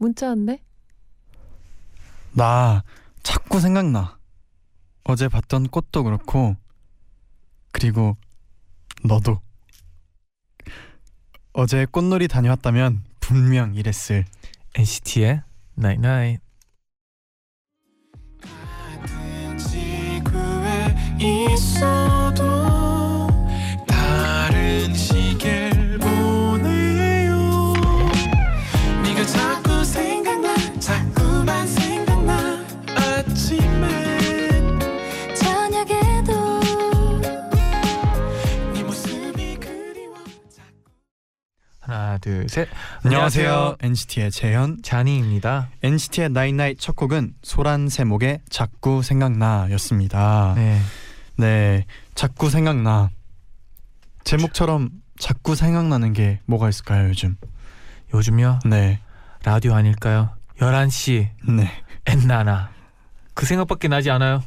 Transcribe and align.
문자 0.00 0.28
왔네. 0.28 0.62
나 2.32 2.82
자꾸 3.22 3.60
생각나. 3.60 4.18
어제 5.04 5.28
봤던 5.28 5.68
꽃도 5.68 6.04
그렇고 6.04 6.56
그리고 7.72 8.16
너도 9.04 9.40
어제 11.52 11.84
꽃놀이 11.84 12.28
다녀왔다면 12.28 13.04
분명 13.20 13.74
이랬을. 13.74 14.24
NCT의 14.74 15.42
Night 15.78 16.06
Night. 16.06 16.42
있어도 21.18 22.59
둘, 42.20 42.48
셋. 42.48 42.68
안녕하세요. 43.04 43.76
NCT의 43.80 44.30
재현. 44.30 44.82
자니입니다. 44.82 45.70
NCT의 45.82 46.30
night 46.30 46.54
night 46.54 46.78
첫 46.78 46.94
곡은 46.96 47.34
소란 47.42 47.88
세목의 47.88 48.40
자꾸 48.50 49.02
생각나였습니다. 49.02 50.52
네. 50.56 50.80
네. 51.36 51.86
자꾸 52.14 52.50
생각나. 52.50 53.10
제목처럼 54.24 54.90
자꾸 55.18 55.54
생각나는 55.54 56.12
게 56.12 56.40
뭐가 56.46 56.68
있을까요, 56.68 57.08
요즘? 57.08 57.36
요즘요 58.12 58.60
네. 58.66 59.00
라디오 59.44 59.74
아닐까요? 59.74 60.30
11시 60.58 61.28
네. 61.48 61.70
엔나나. 62.06 62.70
그 63.34 63.46
생각밖에 63.46 63.88
나지 63.88 64.10
않아요? 64.10 64.42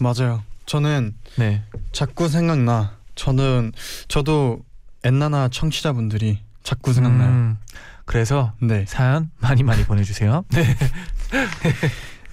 맞아요. 0.00 0.42
저는 0.66 1.14
네. 1.36 1.62
자꾸 1.92 2.28
생각나. 2.28 2.96
저는 3.14 3.72
저도 4.08 4.60
엔나나 5.04 5.48
청취자분들이 5.48 6.40
자꾸 6.62 6.92
생각나요. 6.92 7.30
음, 7.30 7.58
그래서 8.04 8.52
네. 8.60 8.84
사연 8.86 9.30
많이 9.40 9.62
많이 9.62 9.84
보내주세요. 9.84 10.44
네. 10.52 10.64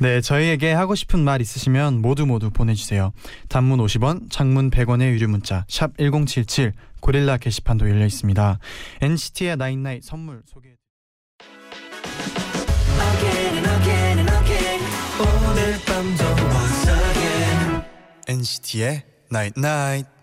네, 0.01 0.21
저희에게 0.21 0.71
하고 0.71 0.95
싶은 0.95 1.19
말 1.19 1.41
있으시면 1.41 2.01
모두 2.01 2.25
모두 2.25 2.49
보내주세요. 2.49 3.11
단문 3.49 3.79
50원, 3.79 4.31
장문 4.31 4.71
100원의 4.71 5.11
유료 5.11 5.27
문자 5.27 5.65
샵 5.67 5.95
#1077 5.97 6.71
고릴라 7.01 7.37
게시판도 7.37 7.89
열려 7.89 8.05
있습니다. 8.05 8.59
NCT의 9.01 9.57
나인나잇 9.57 10.03
선물 10.03 10.41
소개. 10.45 10.69
NCT의 18.27 19.03
night 19.31 19.71
night. 19.71 20.18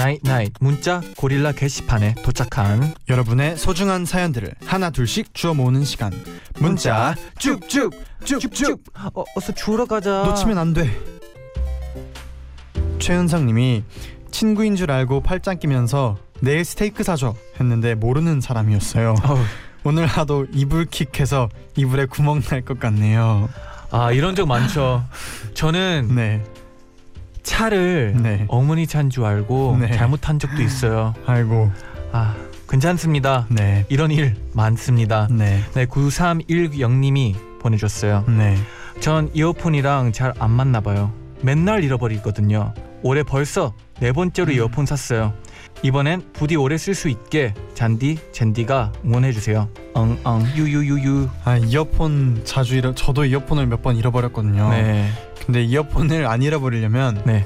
night 0.00 0.20
night 0.22 0.52
문자 0.60 1.02
고릴라 1.16 1.52
게시판에 1.52 2.14
도착한 2.24 2.94
여러분의 3.10 3.58
소중한 3.58 4.06
사연들을 4.06 4.50
하나 4.64 4.88
둘씩 4.88 5.34
주워 5.34 5.52
모으는 5.52 5.84
시간. 5.84 6.10
문자 6.58 7.14
쭉쭉 7.38 7.92
쭉쭉 8.24 8.82
어, 9.14 9.24
어서 9.36 9.52
주우러 9.52 9.84
가자. 9.84 10.22
놓치면 10.24 10.56
안 10.56 10.72
돼. 10.72 10.90
최은상님이 12.98 13.84
친구인 14.30 14.74
줄 14.76 14.90
알고 14.90 15.20
팔짱 15.22 15.58
끼면서 15.58 16.16
내일 16.40 16.64
스테이크 16.64 17.02
사줘 17.02 17.34
했는데 17.58 17.94
모르는 17.94 18.40
사람이었어요. 18.40 19.16
어우, 19.22 19.38
오늘 19.84 20.06
하도 20.06 20.46
이불 20.52 20.86
킥해서 20.86 21.50
이불에 21.76 22.06
구멍 22.06 22.40
날 22.40 22.62
것 22.62 22.80
같네요. 22.80 23.50
아 23.90 24.12
이런 24.12 24.34
적 24.34 24.46
많죠. 24.48 25.04
저는 25.54 26.08
네, 26.14 26.42
차를 27.42 28.14
네. 28.22 28.44
어머니 28.48 28.86
차인 28.86 29.10
줄 29.10 29.24
알고 29.24 29.78
네. 29.80 29.92
잘못 29.92 30.18
탄 30.20 30.38
적도 30.38 30.62
있어요. 30.62 31.14
아이고, 31.26 31.70
아 32.12 32.34
괜찮습니다. 32.68 33.46
네, 33.48 33.84
이런 33.88 34.10
일 34.10 34.36
많습니다. 34.52 35.28
네, 35.30 35.60
네 35.74 35.86
9310님이 35.86 37.34
보내줬어요. 37.60 38.24
네. 38.28 38.56
전 39.00 39.30
이어폰이랑 39.34 40.12
잘 40.12 40.32
안 40.38 40.50
맞나 40.50 40.80
봐요. 40.80 41.12
맨날 41.42 41.82
잃어버리거든요. 41.84 42.74
올해 43.02 43.22
벌써 43.22 43.72
네 43.98 44.12
번째로 44.12 44.52
음. 44.52 44.56
이어폰 44.56 44.86
샀어요. 44.86 45.32
이번엔 45.82 46.22
부디 46.34 46.56
오래 46.56 46.76
쓸 46.76 46.94
수 46.94 47.08
있게 47.08 47.54
잔디 47.74 48.18
젠디가 48.32 48.92
응원해 49.04 49.32
주세요. 49.32 49.68
엉엉 49.94 50.44
유유유유. 50.54 51.28
아 51.44 51.56
이어폰 51.56 52.42
자주 52.44 52.76
잃어. 52.76 52.94
저도 52.94 53.24
이어폰을 53.24 53.66
몇 53.66 53.80
번 53.82 53.96
잃어버렸거든요. 53.96 54.68
네. 54.70 55.10
근데 55.44 55.62
이어폰을 55.64 56.26
안 56.26 56.42
잃어버리려면 56.42 57.22
네. 57.24 57.44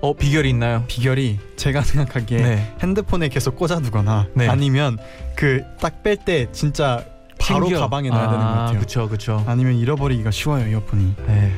어 0.00 0.14
비결이 0.14 0.50
있나요? 0.50 0.84
비결이 0.88 1.38
제가 1.56 1.82
생각하기에 1.82 2.38
네. 2.38 2.74
핸드폰에 2.82 3.28
계속 3.28 3.56
꽂아두거나 3.56 4.28
네. 4.34 4.48
아니면 4.48 4.98
그 5.36 5.62
딱 5.80 6.02
뺄 6.02 6.16
때 6.24 6.48
진짜 6.52 7.04
바로 7.38 7.66
챙겨. 7.66 7.80
가방에 7.80 8.08
넣어야 8.08 8.24
되는 8.30 8.38
것 8.38 8.44
같아요. 8.52 8.78
그렇죠, 8.78 9.08
그렇죠. 9.08 9.44
아니면 9.46 9.74
잃어버리기가 9.74 10.30
쉬워요 10.30 10.66
이어폰이. 10.68 11.14
네. 11.26 11.52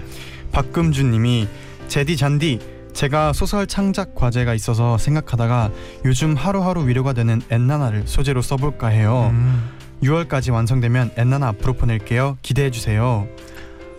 박금주님이 0.52 1.48
제디 1.88 2.16
잔디 2.16 2.58
제가 2.92 3.32
소설 3.32 3.66
창작 3.66 4.14
과제가 4.14 4.54
있어서 4.54 4.98
생각하다가 4.98 5.70
요즘 6.04 6.34
하루하루 6.36 6.86
위로가 6.86 7.12
되는 7.12 7.42
엔나나를 7.50 8.04
소재로 8.06 8.40
써볼까 8.40 8.88
해요. 8.88 9.30
음. 9.32 9.68
6월까지 10.02 10.52
완성되면 10.52 11.12
엔나나 11.16 11.48
앞으로 11.48 11.72
보낼게요. 11.72 12.38
기대해 12.42 12.70
주세요. 12.70 13.26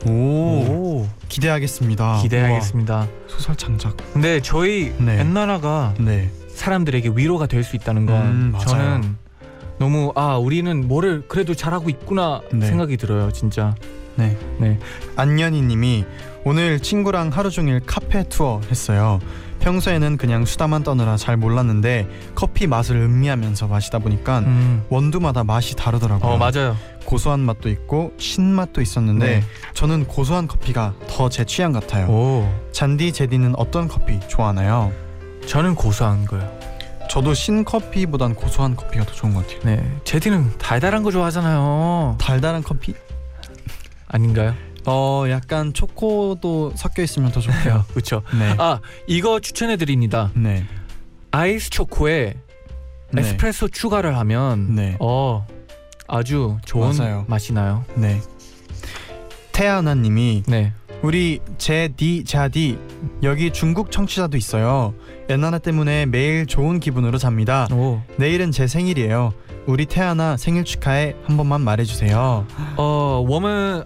오, 0.06 0.10
오, 0.12 1.10
기대하겠습니다. 1.30 2.22
기대하겠습니다. 2.22 2.96
우와, 2.96 3.08
소설 3.28 3.56
창작. 3.56 3.98
근데 4.14 4.40
저희 4.42 4.94
네. 5.00 5.20
엔나나가 5.20 5.94
네. 6.00 6.30
사람들에게 6.50 7.12
위로가 7.16 7.48
될 7.48 7.64
수 7.64 7.76
있다는 7.76 8.06
건 8.06 8.16
음. 8.22 8.54
저는 8.66 9.16
너무 9.80 10.12
아 10.16 10.38
우리는 10.38 10.88
뭐를 10.88 11.28
그래도 11.28 11.54
잘하고 11.54 11.90
있구나 11.90 12.42
네. 12.54 12.66
생각이 12.68 12.96
들어요 12.98 13.30
진짜 13.32 13.76
네. 14.16 14.38
네. 14.60 14.80
안연희님이 15.18 16.06
오늘 16.46 16.80
친구랑 16.80 17.30
하루 17.34 17.50
종일 17.50 17.80
카페 17.82 18.24
투어 18.30 18.62
했어요. 18.70 19.20
평소에는 19.76 20.18
그냥 20.18 20.46
수다만 20.46 20.84
떠느라 20.84 21.18
잘 21.18 21.38
몰랐는데 21.38 22.08
커피 22.36 22.68
맛을 22.68 22.98
음미하면서 22.98 23.68
마시다 23.68 23.98
보니까 23.98 24.40
음. 24.40 24.84
원두마다 24.90 25.44
맛이 25.44 25.76
다르더라고요. 25.76 26.34
어 26.34 26.38
맞아요 26.38 26.78
고소한 27.04 27.40
맛도 27.40 27.70
있고 27.70 28.14
신맛도 28.20 28.82
있었는데 28.82 29.26
네. 29.40 29.44
저는 29.74 30.06
고소한 30.06 30.48
커피가 30.48 30.94
더 31.10 31.30
제 31.30 31.44
취향 31.46 31.72
같아요. 31.72 32.06
오 32.08 32.48
잔디 32.72 33.12
제디는 33.12 33.56
어떤 33.58 33.88
커피 33.88 34.20
좋아하나요? 34.28 34.92
저는 35.48 35.74
고소한 35.74 36.26
거요 36.26 36.48
저도 37.10 37.34
신 37.34 37.66
커피보단 37.66 38.36
고소한 38.36 38.76
커피가 38.76 39.06
더 39.06 39.14
좋은 39.14 39.34
것 39.34 39.48
같아요. 39.48 39.62
네 39.76 39.98
제디는 40.04 40.60
달달한 40.60 41.02
거 41.02 41.10
좋아하잖아요 41.12 42.18
달달한 42.20 42.62
커피? 42.62 42.94
아닌가요 44.10 44.54
어 44.86 45.26
약간 45.30 45.74
초코도 45.74 46.74
섞여 46.76 47.04
있으면 47.04 47.32
더 47.32 47.40
좋고요. 47.40 47.86
그렇죠. 47.94 48.22
네. 48.38 48.56
아 48.58 48.80
이거 49.08 49.40
추천해 49.40 49.78
드립니다. 49.78 50.32
네. 50.36 50.66
아이스 51.32 51.70
초코에 51.70 52.36
네. 53.12 53.22
에스프레소 53.22 53.70
추가를 53.70 54.18
하면 54.18 54.76
네. 54.76 54.98
어 55.00 55.46
아주 56.08 56.58
좋은 56.66 56.96
맞아요. 56.98 57.26
맛이 57.28 57.54
나요. 57.54 57.84
네. 57.96 58.22
태아나님이 59.52 60.44
네. 60.48 60.74
우리 61.02 61.40
제디 61.58 62.24
자디 62.26 62.78
여기 63.24 63.52
중국 63.52 63.92
청취자도 63.92 64.38
있어요. 64.38 64.94
엔나나 65.30 65.60
때문에 65.60 66.06
매일 66.06 66.46
좋은 66.46 66.80
기분으로 66.80 67.18
잡니다. 67.18 67.68
오. 67.72 68.02
내일은 68.18 68.52
제 68.52 68.68
생일이에요. 68.68 69.34
우리 69.66 69.86
태아나 69.86 70.38
생일 70.38 70.64
축하해 70.64 71.16
한 71.26 71.38
번만 71.38 71.62
말해주세요. 71.62 72.46
어, 72.78 73.26
我们 73.28 73.86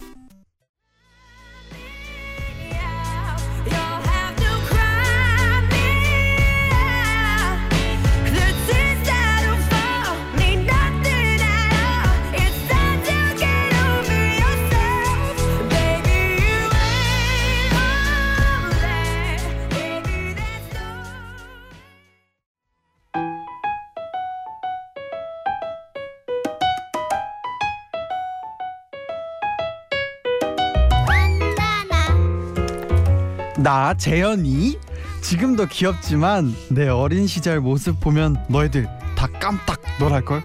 나 33.71 33.93
재현이 33.93 34.77
지금도 35.21 35.67
귀엽지만 35.67 36.53
내 36.71 36.89
어린 36.89 37.25
시절 37.25 37.61
모습 37.61 38.01
보면 38.01 38.35
너희들 38.49 38.85
다 39.15 39.27
깜딱 39.39 39.79
놀랄 39.97 40.25
걸. 40.25 40.43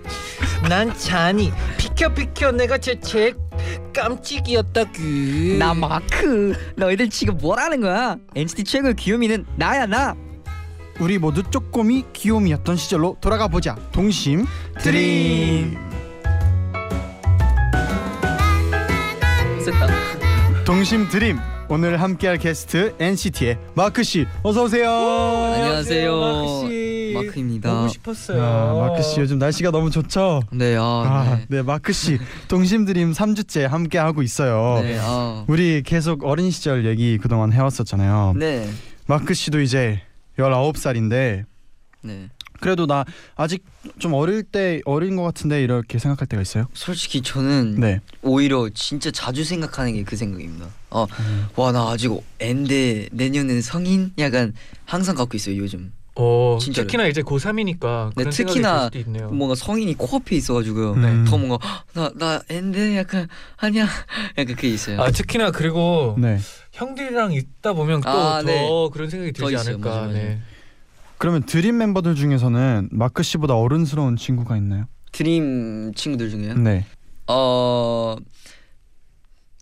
난 0.68 0.96
자니 0.96 1.52
비켜 1.76 2.08
비켜 2.14 2.52
내가 2.52 2.78
제제 2.78 3.34
깜찍이었다구. 3.92 5.56
나 5.58 5.74
마크 5.74 6.54
너희들 6.76 7.10
지금 7.10 7.36
뭐라는 7.38 7.80
거야 7.80 8.14
NCT 8.36 8.62
최고의 8.62 8.94
귀요미는 8.94 9.44
나야 9.56 9.86
나 9.86 10.14
우리 11.00 11.18
모두 11.18 11.42
쪼꼬미 11.42 12.04
귀요미였던 12.12 12.76
시절로 12.76 13.16
돌아가 13.20 13.48
보자. 13.48 13.74
동심 13.90 14.46
드림. 14.78 15.76
동심 20.64 21.08
Dream. 21.08 21.55
오늘 21.68 22.00
함께할 22.00 22.38
게스트 22.38 22.94
NCT의 22.98 23.58
마크 23.74 24.04
씨 24.04 24.26
어서 24.42 24.64
오세요. 24.64 24.88
안녕하세요. 24.88 26.20
마크 26.20 26.68
씨. 26.68 27.12
마크입니다. 27.14 27.74
보고 27.74 27.88
싶었어요. 27.88 28.38
야, 28.38 28.88
마크 28.88 29.02
씨 29.02 29.20
요즘 29.20 29.38
날씨가 29.38 29.72
너무 29.72 29.90
좋죠. 29.90 30.42
네, 30.52 30.76
아, 30.76 30.82
아, 30.82 31.36
네. 31.36 31.46
네 31.48 31.62
마크 31.62 31.92
씨 31.92 32.18
동심 32.46 32.84
Dream 32.84 33.12
3주째 33.12 33.62
함께 33.66 33.98
하고 33.98 34.22
있어요. 34.22 34.80
네, 34.82 34.96
아. 35.00 35.44
우리 35.48 35.82
계속 35.82 36.24
어린 36.24 36.50
시절 36.50 36.86
얘기 36.86 37.18
그동안 37.18 37.52
해왔었잖아요. 37.52 38.34
네. 38.36 38.68
마크 39.06 39.34
씨도 39.34 39.60
이제 39.60 40.02
19살인데 40.38 41.44
네. 42.02 42.28
그래도 42.60 42.86
나 42.86 43.04
아직 43.34 43.64
좀 43.98 44.14
어릴 44.14 44.42
때 44.42 44.80
어린 44.84 45.16
것 45.16 45.22
같은데 45.22 45.62
이렇게 45.62 45.98
생각할 45.98 46.26
때가 46.26 46.42
있어요. 46.42 46.66
솔직히 46.72 47.22
저는 47.22 47.76
네. 47.80 48.00
오히려 48.22 48.68
진짜 48.74 49.10
자주 49.10 49.44
생각하는 49.44 49.94
게 49.94 50.04
그 50.06 50.16
생각입니다. 50.16 50.68
어, 50.90 51.04
음. 51.20 51.46
와, 51.56 51.72
나 51.72 51.88
아직 51.90 52.10
앤데 52.38 53.08
내년은 53.12 53.60
성인? 53.60 54.12
약간 54.18 54.52
항상 54.84 55.14
갖고 55.16 55.36
있어요, 55.36 55.56
요즘. 55.56 55.92
어, 56.18 56.56
진짜로요. 56.60 56.86
특히나 56.86 57.06
이제 57.08 57.20
고3이니까 57.22 58.08
네, 58.16 58.22
그런 58.22 58.32
생각이 58.32 58.60
특히나 58.60 58.88
들 58.88 59.00
수도 59.02 59.10
있네요. 59.10 59.28
뭔가 59.30 59.54
성인이 59.54 59.94
코앞에 59.98 60.34
있어가지고요. 60.36 60.96
네. 60.96 61.24
더 61.24 61.36
뭔가 61.36 61.58
나나 61.92 62.40
앤데 62.48 62.96
약간 62.96 63.28
아니야, 63.58 63.86
약간 64.38 64.54
그게 64.54 64.68
있어요. 64.68 65.00
아 65.02 65.10
특히나 65.10 65.50
그리고 65.50 66.14
네. 66.18 66.38
형들이랑 66.72 67.32
있다 67.34 67.72
보면 67.74 68.00
또 68.00 68.08
아, 68.08 68.40
더 68.40 68.46
네. 68.46 68.70
그런 68.92 69.10
생각이 69.10 69.32
더 69.32 69.46
들지 69.48 69.54
있어요. 69.60 69.74
않을까. 69.74 69.90
맞아, 69.90 70.06
맞아. 70.06 70.18
네. 71.16 71.18
그러면 71.18 71.42
드림 71.44 71.78
멤버들 71.78 72.14
중에서는 72.14 72.90
마크 72.92 73.22
씨보다 73.22 73.56
어른스러운 73.56 74.16
친구가 74.16 74.56
있나요? 74.58 74.84
드림 75.12 75.94
친구들 75.94 76.30
중에요. 76.30 76.54
네. 76.54 76.84
어, 77.26 78.16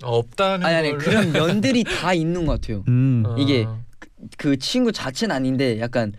어, 0.02 0.18
없다는 0.18 0.66
아니 0.66 0.74
아니 0.76 0.90
걸. 0.90 0.98
그런 0.98 1.32
면들이 1.32 1.84
다 1.84 2.12
있는 2.12 2.44
것 2.46 2.60
같아요. 2.60 2.84
음. 2.88 3.22
어. 3.26 3.36
이게 3.38 3.66
그 4.36 4.58
친구 4.58 4.90
자체는 4.90 5.34
아닌데 5.34 5.78
약간 5.80 6.12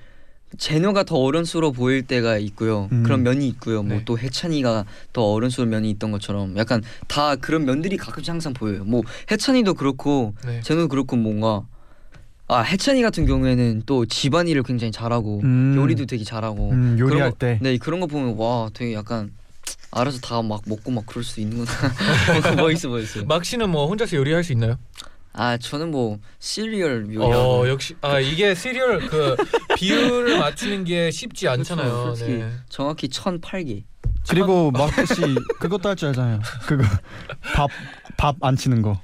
제노가 0.57 1.03
더 1.03 1.17
어른스러워 1.17 1.73
보일 1.73 2.03
때가 2.03 2.37
있고요. 2.37 2.87
음. 2.93 3.03
그런 3.03 3.23
면이 3.23 3.45
있고요. 3.49 3.83
뭐 3.83 3.97
네. 3.97 4.05
또 4.05 4.17
해찬이가 4.17 4.85
더 5.11 5.23
어른스러운 5.33 5.69
면이 5.69 5.89
있던 5.91 6.11
것처럼 6.11 6.55
약간 6.55 6.81
다 7.07 7.35
그런 7.35 7.65
면들이 7.65 7.97
가끔씩 7.97 8.31
항상 8.31 8.53
보여요. 8.53 8.85
뭐 8.85 9.01
해찬이도 9.29 9.73
그렇고 9.73 10.33
네. 10.45 10.61
제노도 10.61 10.87
그렇고 10.87 11.17
뭔가 11.17 11.63
아 12.47 12.59
해찬이 12.61 13.01
같은 13.01 13.25
경우에는 13.25 13.83
또 13.85 14.05
집안일을 14.05 14.63
굉장히 14.63 14.91
잘하고 14.91 15.41
음. 15.43 15.73
요리도 15.75 16.05
되게 16.05 16.23
잘하고 16.23 16.69
음, 16.71 16.95
요리할 16.99 17.17
그런 17.17 17.31
거- 17.31 17.37
때. 17.37 17.59
네 17.61 17.77
그런 17.77 17.99
거 17.99 18.07
보면 18.07 18.35
와 18.37 18.69
되게 18.73 18.93
약간 18.93 19.31
알아서 19.91 20.19
다 20.19 20.41
막 20.43 20.61
먹고 20.67 20.91
막 20.91 21.05
그럴 21.07 21.23
수 21.23 21.39
있는구나 21.39 21.71
멋있어 22.61 22.89
보였어요. 22.89 23.25
막 23.25 23.43
씨는 23.43 23.69
뭐 23.69 23.87
혼자서 23.87 24.15
요리할 24.17 24.43
수 24.43 24.51
있나요? 24.51 24.77
아 25.33 25.57
저는 25.57 25.89
뭐 25.91 26.19
시리얼 26.39 27.07
요리하고 27.13 27.33
어 27.63 27.67
역시 27.67 27.95
아 28.01 28.19
이게 28.19 28.53
시리얼 28.53 29.07
그 29.07 29.35
비율을 29.75 30.37
맞추는 30.39 30.83
게 30.85 31.09
쉽지 31.11 31.47
않잖아요. 31.47 32.03
그렇죠. 32.03 32.25
네. 32.27 32.49
정확히 32.69 33.07
1008개. 33.09 33.83
그리고 34.29 34.71
마크 34.71 35.05
씨 35.05 35.21
그것도 35.59 35.89
할 35.89 35.95
줄 35.95 36.09
알잖아요. 36.09 36.39
그거 36.67 36.83
밥 37.55 37.69
밥 38.17 38.35
안 38.41 38.55
치는 38.55 38.81
거. 38.81 39.01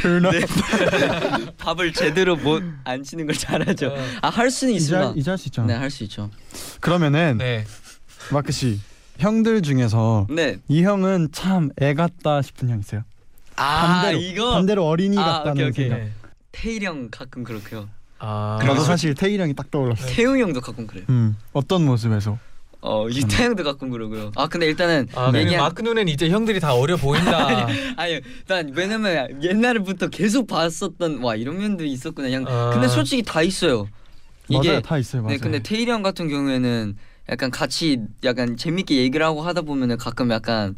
Turn 0.00 0.24
up. 0.26 0.36
밥을 1.58 1.92
제대로 1.92 2.36
못안 2.36 3.02
치는 3.02 3.26
걸 3.26 3.34
잘하죠. 3.34 3.88
어, 3.88 3.96
아할 4.22 4.50
수는 4.50 4.74
있습니다. 4.74 5.08
할- 5.08 5.16
이제 5.16 5.30
할수 5.30 5.48
있죠. 5.48 5.64
네 5.64 5.74
할 5.74 5.90
수 5.90 6.04
있죠. 6.04 6.30
그러면은 6.80 7.38
네. 7.38 7.64
마크 8.30 8.52
씨 8.52 8.80
형들 9.18 9.62
중에서 9.62 10.26
네. 10.30 10.58
이 10.68 10.82
형은 10.82 11.28
참 11.32 11.70
애 11.80 11.94
같다 11.94 12.42
싶은 12.42 12.68
형 12.70 12.80
있어요. 12.80 13.02
아 13.56 13.86
반대로 14.02 14.18
이거 14.18 14.50
반대로 14.52 14.86
어린이 14.86 15.16
아, 15.18 15.24
같다는 15.24 15.52
오케이, 15.52 15.68
오케이. 15.68 15.88
생각. 15.88 16.04
네. 16.04 16.12
태일 16.52 16.82
형 16.84 17.08
가끔 17.10 17.44
그렇고요. 17.44 17.88
아 18.18 18.58
나도 18.64 18.82
사실 18.82 19.14
태일 19.14 19.40
형이 19.40 19.54
딱 19.54 19.70
떠올랐어. 19.70 20.06
태우 20.06 20.36
형도 20.38 20.60
가끔 20.60 20.86
그래요. 20.86 21.04
음 21.10 21.36
어떤 21.52 21.84
모습에서? 21.84 22.38
어 22.86 23.06
유태 23.10 23.44
형도 23.44 23.64
가끔 23.64 23.88
그러고요. 23.88 24.30
아 24.36 24.46
근데 24.46 24.66
일단은 24.66 25.08
아 25.14 25.32
네. 25.32 25.46
얘기한- 25.46 25.56
마크 25.60 25.80
눈엔 25.80 26.06
이제 26.08 26.28
형들이 26.28 26.60
다 26.60 26.74
어려 26.74 26.96
보인다. 26.98 27.66
아니 27.96 28.20
난 28.46 28.70
왜냐면 28.74 29.42
옛날부터 29.42 30.08
계속 30.10 30.46
봤었던 30.46 31.22
와 31.22 31.34
이런 31.34 31.56
면도 31.58 31.84
있었구나. 31.86 32.28
그냥 32.28 32.44
아. 32.46 32.70
근데 32.74 32.86
솔직히 32.88 33.22
다 33.22 33.40
있어요. 33.40 33.88
이게 34.48 34.68
맞아요, 34.68 34.82
다 34.82 34.98
있어요. 34.98 35.22
맞아요. 35.22 35.34
네 35.34 35.38
근데 35.42 35.58
태일 35.60 35.88
형 35.88 36.02
같은 36.02 36.28
경우에는 36.28 36.96
약간 37.30 37.50
같이 37.50 38.00
약간 38.22 38.54
재밌게 38.58 38.96
얘기를 38.98 39.24
하고 39.24 39.40
하다 39.40 39.62
보면은 39.62 39.96
가끔 39.96 40.30
약간 40.30 40.76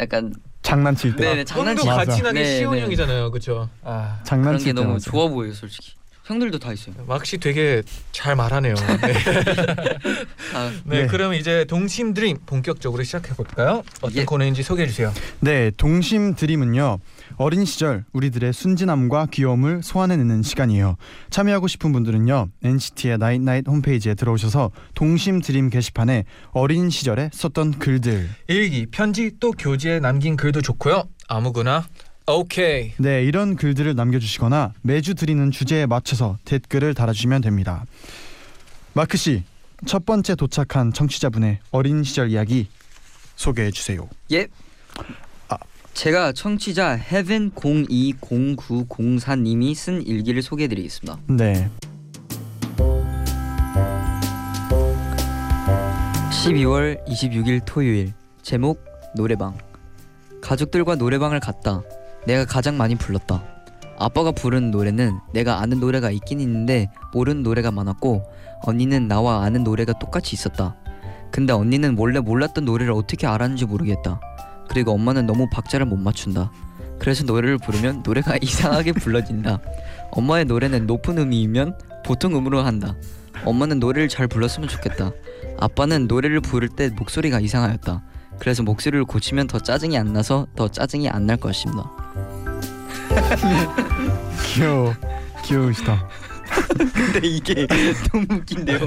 약간 0.00 0.32
장난칠 0.62 1.16
때. 1.16 1.22
네네 1.24 1.36
형도 1.40 1.44
장난치 1.44 1.86
맞아. 1.86 2.04
같이 2.06 2.22
나게 2.22 2.42
네, 2.42 2.58
시온 2.60 2.76
네. 2.76 2.82
형이잖아요, 2.84 3.30
그렇죠? 3.30 3.68
아 3.84 4.20
그런 4.22 4.24
장난칠 4.24 4.64
게 4.68 4.72
때. 4.72 4.80
너무 4.80 4.94
맞아. 4.94 5.10
좋아 5.10 5.28
보여요 5.28 5.52
솔직히. 5.52 5.92
형들도 6.26 6.58
다 6.58 6.72
있어요. 6.72 6.94
막씨 7.06 7.38
되게 7.38 7.82
잘 8.10 8.34
말하네요. 8.34 8.74
네. 9.00 9.12
다 10.52 10.70
네, 10.84 11.02
네. 11.02 11.06
그럼 11.06 11.34
이제 11.34 11.64
동심 11.66 12.14
드림 12.14 12.38
본격적으로 12.46 13.04
시작해 13.04 13.32
볼까요? 13.34 13.84
어떤 14.02 14.16
예. 14.16 14.24
코너인지 14.24 14.64
소개해 14.64 14.88
주세요. 14.88 15.12
네, 15.38 15.70
동심 15.76 16.34
드림은요. 16.34 16.98
어린 17.36 17.64
시절 17.64 18.04
우리들의 18.12 18.52
순진함과 18.52 19.26
귀여움을 19.30 19.82
소환해내는 19.84 20.42
시간이에요. 20.42 20.96
참여하고 21.30 21.68
싶은 21.68 21.92
분들은요. 21.92 22.48
NCT의 22.62 23.18
Night 23.18 23.43
Night 23.43 23.68
홈페이지에 23.68 24.14
들어오셔서 24.14 24.72
동심 24.94 25.40
Dream 25.40 25.70
게시판에 25.70 26.24
어린 26.50 26.90
시절에 26.90 27.30
썼던 27.32 27.78
글들 27.78 28.28
일기, 28.48 28.86
편지 28.86 29.30
또 29.38 29.52
교지에 29.52 30.00
남긴 30.00 30.36
글도 30.36 30.60
좋고요. 30.60 31.04
아무거나 31.28 31.84
오케이. 32.28 32.92
네, 32.98 33.22
이런 33.22 33.54
글들을 33.54 33.94
남겨주시거나 33.94 34.72
매주 34.82 35.14
드리는 35.14 35.48
주제에 35.50 35.86
맞춰서 35.86 36.38
댓글을 36.44 36.94
달아주시면 36.94 37.42
됩니다. 37.42 37.84
마크 38.94 39.16
씨, 39.16 39.44
첫 39.86 40.04
번째 40.04 40.34
도착한 40.34 40.92
청취자분의 40.92 41.60
어린 41.70 42.02
시절 42.02 42.30
이야기 42.30 42.68
소개해 43.36 43.70
주세요. 43.70 44.08
예. 44.32 44.48
제가 45.94 46.32
청취자 46.32 46.98
heaven 46.98 47.52
020904님이 47.52 49.74
쓴 49.74 50.06
일기를 50.06 50.42
소개해 50.42 50.68
드리겠습니다. 50.68 51.18
네, 51.28 51.70
12월 56.46 57.02
26일 57.06 57.62
토요일 57.64 58.12
제목 58.42 58.84
노래방 59.16 59.56
가족들과 60.42 60.96
노래방을 60.96 61.40
갔다. 61.40 61.82
내가 62.26 62.44
가장 62.44 62.76
많이 62.76 62.94
불렀다. 62.94 63.42
아빠가 63.98 64.30
부른 64.32 64.70
노래는 64.70 65.18
내가 65.32 65.60
아는 65.60 65.80
노래가 65.80 66.10
있긴 66.10 66.40
있는데 66.40 66.90
모르는 67.12 67.42
노래가 67.42 67.70
많았고 67.70 68.22
언니는 68.64 69.08
나와 69.08 69.42
아는 69.44 69.64
노래가 69.64 69.92
똑같이 69.98 70.34
있었다. 70.34 70.76
근데 71.30 71.52
언니는 71.52 71.94
몰래 71.96 72.20
몰랐던 72.20 72.64
노래를 72.64 72.92
어떻게 72.92 73.26
알았는지 73.26 73.64
모르겠다. 73.66 74.20
그리고 74.68 74.92
엄마는 74.92 75.26
너무 75.26 75.48
박자를 75.50 75.86
못 75.86 75.96
맞춘다. 75.96 76.50
그래서 76.98 77.24
노래를 77.24 77.58
부르면 77.58 78.02
노래가 78.04 78.36
이상하게 78.42 78.92
불러진다. 78.92 79.58
엄마의 80.12 80.44
노래는 80.46 80.86
높은 80.86 81.18
음이면 81.18 81.78
보통 82.04 82.36
음으로 82.36 82.62
한다. 82.62 82.94
엄마는 83.44 83.78
노래를 83.80 84.08
잘 84.08 84.26
불렀으면 84.26 84.68
좋겠다. 84.68 85.10
아빠는 85.58 86.06
노래를 86.06 86.40
부를 86.40 86.68
때 86.68 86.90
목소리가 86.90 87.40
이상하였다. 87.40 88.02
그래서 88.38 88.62
목소리를 88.62 89.04
고치면 89.04 89.46
더 89.46 89.58
짜증이 89.58 89.96
안 89.96 90.12
나서 90.12 90.46
더 90.56 90.68
짜증이 90.68 91.08
안 91.08 91.26
날 91.26 91.36
것입니다. 91.36 91.90
귀여워. 94.44 94.94
귀여우시다. 95.44 96.08
근데 96.94 97.26
이게 97.26 97.66
너무 98.12 98.26
웃긴데요. 98.30 98.78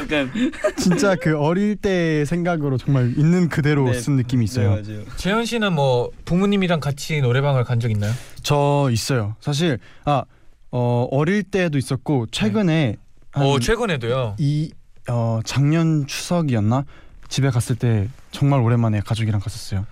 약간 0.00 0.30
진짜 0.76 1.14
그 1.16 1.38
어릴 1.38 1.76
때의 1.76 2.26
생각으로 2.26 2.76
정말 2.78 3.12
있는 3.16 3.48
그대로 3.48 3.90
네. 3.90 3.94
쓴 3.98 4.16
느낌이 4.16 4.44
있어요. 4.44 4.70
맞아요. 4.70 5.02
재현 5.16 5.44
씨는 5.44 5.72
뭐 5.74 6.10
부모님이랑 6.24 6.80
같이 6.80 7.20
노래방을 7.20 7.64
간 7.64 7.78
적 7.78 7.90
있나요? 7.90 8.12
저 8.42 8.88
있어요. 8.90 9.36
사실 9.40 9.78
아 10.04 10.24
어, 10.70 11.08
어릴 11.10 11.42
때도 11.44 11.78
있었고 11.78 12.26
최근에 12.30 12.96
한어 13.32 13.58
최근에도요. 13.58 14.36
이 14.38 14.72
어, 15.08 15.40
작년 15.44 16.06
추석이었나 16.06 16.84
집에 17.28 17.50
갔을 17.50 17.76
때 17.76 18.08
정말 18.32 18.60
오랜만에 18.60 19.00
가족이랑 19.00 19.40
갔었어요. 19.40 19.86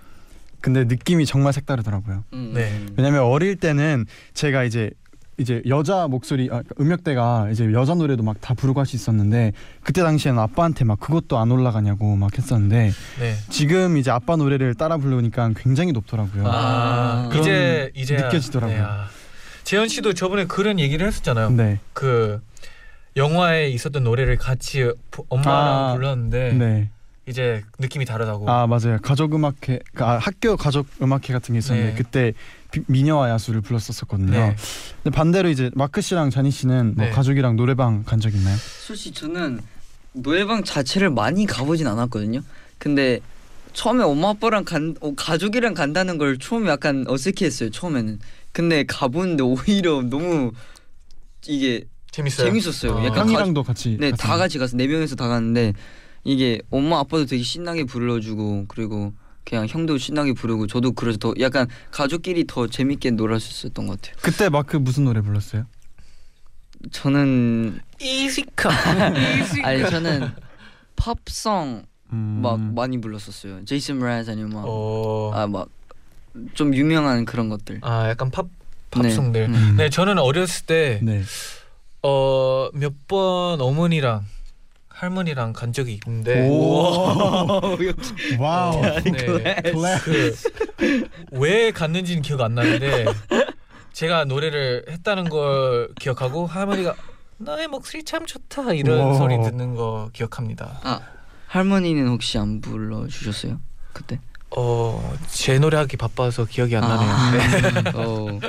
근데 0.67 0.83
느낌이 0.83 1.25
정말 1.25 1.53
색다르더라고요. 1.53 2.25
음, 2.33 2.51
네. 2.53 2.69
왜냐면 2.97 3.21
어릴 3.21 3.55
때는 3.55 4.05
제가 4.33 4.65
이제 4.65 4.89
이제 5.37 5.61
여자 5.65 6.09
목소리 6.09 6.49
아, 6.51 6.61
음역대가 6.77 7.47
이제 7.51 7.71
여자 7.71 7.93
노래도 7.95 8.21
막 8.21 8.35
다 8.41 8.53
부르고 8.53 8.81
할 8.81 8.85
수 8.85 8.97
있었는데 8.97 9.53
그때 9.81 10.01
당시에는 10.03 10.37
아빠한테 10.41 10.83
막 10.83 10.99
그것도 10.99 11.37
안 11.37 11.51
올라가냐고 11.51 12.17
막 12.17 12.37
했었는데 12.37 12.91
네. 13.19 13.33
지금 13.49 13.95
이제 13.95 14.11
아빠 14.11 14.35
노래를 14.35 14.73
따라 14.75 14.97
부르니까 14.97 15.51
굉장히 15.55 15.93
높더라고요. 15.93 16.43
아, 16.47 17.29
이제 17.39 17.89
이제 17.95 18.17
느껴지더라고요. 18.17 18.83
아. 18.85 19.07
재현 19.63 19.87
씨도 19.87 20.13
저번에 20.15 20.43
그런 20.47 20.79
얘기를 20.81 21.07
했었잖아요. 21.07 21.51
네, 21.51 21.79
그 21.93 22.41
영화에 23.15 23.69
있었던 23.69 24.03
노래를 24.03 24.35
같이 24.37 24.91
부- 25.11 25.23
엄마랑 25.29 25.89
아, 25.89 25.93
불렀는데 25.93 26.53
네. 26.53 26.89
이제 27.27 27.61
느낌이 27.77 28.05
다르다고. 28.05 28.49
아 28.49 28.67
맞아요. 28.67 28.99
가족 29.01 29.35
음악회, 29.35 29.79
그, 29.93 30.03
아, 30.03 30.17
학교 30.17 30.55
가족 30.55 30.87
음악회 31.01 31.33
같은 31.33 31.53
게 31.53 31.59
있었는데 31.59 31.89
네. 31.91 31.95
그때 31.97 32.33
비- 32.71 32.83
미녀와 32.87 33.29
야수를 33.29 33.59
불렀었거든요. 33.61 34.31
네. 34.31 34.55
근데 35.03 35.15
반대로 35.15 35.49
이제 35.49 35.69
마크 35.75 35.99
씨랑 35.99 36.29
자니 36.29 36.51
씨는 36.51 36.95
뭐 36.95 37.05
네. 37.05 37.11
가족이랑 37.11 37.57
노래방 37.57 38.03
간 38.03 38.19
적 38.21 38.33
있나요? 38.33 38.55
솔직히 38.57 39.13
저는 39.19 39.59
노래방 40.13 40.63
자체를 40.63 41.09
많이 41.09 41.45
가보진 41.45 41.85
않았거든요. 41.87 42.41
근데 42.77 43.19
처음에 43.73 44.03
엄마 44.03 44.29
아빠랑 44.29 44.63
간 44.63 44.95
어, 45.01 45.13
가족이랑 45.13 45.73
간다는 45.73 46.17
걸 46.17 46.37
처음에 46.37 46.69
약간 46.69 47.03
어색해했어요. 47.07 47.71
처음에는. 47.71 48.19
근데 48.53 48.85
가보는데 48.85 49.43
오히려 49.43 50.01
너무 50.01 50.51
이게 51.45 51.83
재밌어요. 52.11 52.47
재밌었어요. 52.47 52.97
아. 52.99 53.05
약간 53.05 53.27
형이랑도 53.27 53.63
같이 53.63 53.97
네, 53.99 54.11
갔어요? 54.11 54.15
다 54.15 54.37
같이 54.37 54.57
가서 54.57 54.77
네 54.77 54.87
명에서 54.87 55.15
다 55.15 55.27
갔는데 55.27 55.73
이게 56.27 56.59
엄마 56.69 56.99
아빠도 56.99 57.25
되게 57.25 57.41
신나게 57.41 57.85
불러주고 57.85 58.65
그리고 58.67 59.13
그냥 59.45 59.65
형도 59.65 59.97
신나게 59.97 60.33
부르고 60.33 60.67
저도 60.67 60.91
그래서 60.91 61.17
더 61.17 61.33
약간 61.39 61.67
가족끼리 61.91 62.45
더 62.47 62.67
재밌게 62.67 63.11
놀았 63.11 63.39
수 63.41 63.65
있었던 63.67 63.87
것 63.87 64.01
같아요. 64.01 64.17
그때 64.21 64.49
마크 64.49 64.75
무슨 64.75 65.05
노래 65.05 65.21
불렀어요? 65.21 65.65
저는 66.91 67.79
이지카. 68.01 68.69
아니 69.63 69.89
저는 69.89 70.29
팝송 70.97 71.85
음, 72.13 72.39
막 72.41 72.59
많이 72.59 72.99
불렀었어요. 72.99 73.63
제이슨 73.65 73.99
브라즈 73.99 74.29
아니면 74.31 74.63
어. 74.65 75.31
막아 75.31 75.47
막 75.47 75.69
좀 76.53 76.75
유명한 76.75 77.25
그런 77.25 77.49
것들. 77.49 77.79
아 77.81 78.09
약간 78.09 78.29
팝 78.29 78.45
네. 78.91 79.01
팝송들. 79.09 79.47
음. 79.49 79.75
네, 79.77 79.89
저는 79.89 80.19
어렸을 80.19 80.67
때 80.67 80.99
네. 81.01 81.23
어, 82.03 82.69
몇 82.75 82.93
번 83.07 83.59
어머니랑 83.59 84.23
할머니랑 84.97 85.53
간 85.53 85.71
적이 85.73 85.99
있는데 86.05 86.49
Wow. 88.39 88.81
네. 88.81 89.25
그왜 91.29 91.71
갔는지는 91.71 92.23
기억 92.23 92.41
안 92.41 92.55
나는데 92.55 93.05
제가 93.93 94.25
노래를 94.25 94.85
했다는 94.89 95.29
걸 95.29 95.89
기억하고 95.99 96.47
할머니가 96.47 96.95
너의 97.37 97.67
목소리 97.67 98.03
참 98.03 98.25
좋다 98.25 98.73
이런. 98.73 99.15
소리 99.15 99.39
듣는 99.39 99.75
거 99.75 100.09
기억합니다. 100.13 100.79
아 100.83 100.99
할머니는 101.45 102.07
혹시 102.07 102.39
안 102.39 102.59
불러 102.59 103.05
주셨어요? 103.05 103.59
그때? 103.93 104.19
어, 104.55 105.13
제 105.27 105.59
노래하기 105.59 105.97
바빠서 105.97 106.45
기억이 106.45 106.75
안 106.75 106.83
아. 106.83 106.87
나네요. 106.95 107.81
네. 107.83 107.91
어. 107.93 108.39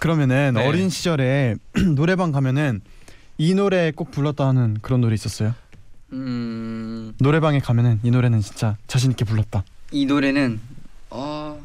그러면은 0.00 0.54
네. 0.54 0.66
어린 0.66 0.88
시절에 0.88 1.54
노래방 1.94 2.32
가면은 2.32 2.80
이 3.38 3.54
노래 3.54 3.92
꼭 3.92 4.10
불렀다 4.10 4.48
하는 4.48 4.78
그런 4.82 5.00
노래 5.00 5.14
있었어요? 5.14 5.54
음, 6.12 7.14
노래방에 7.18 7.60
가면은 7.60 8.00
이 8.02 8.10
노래는 8.10 8.40
진짜 8.40 8.76
자신 8.86 9.10
있게 9.10 9.24
불렀다. 9.24 9.64
이 9.90 10.06
노래는 10.06 10.60
아, 11.10 11.56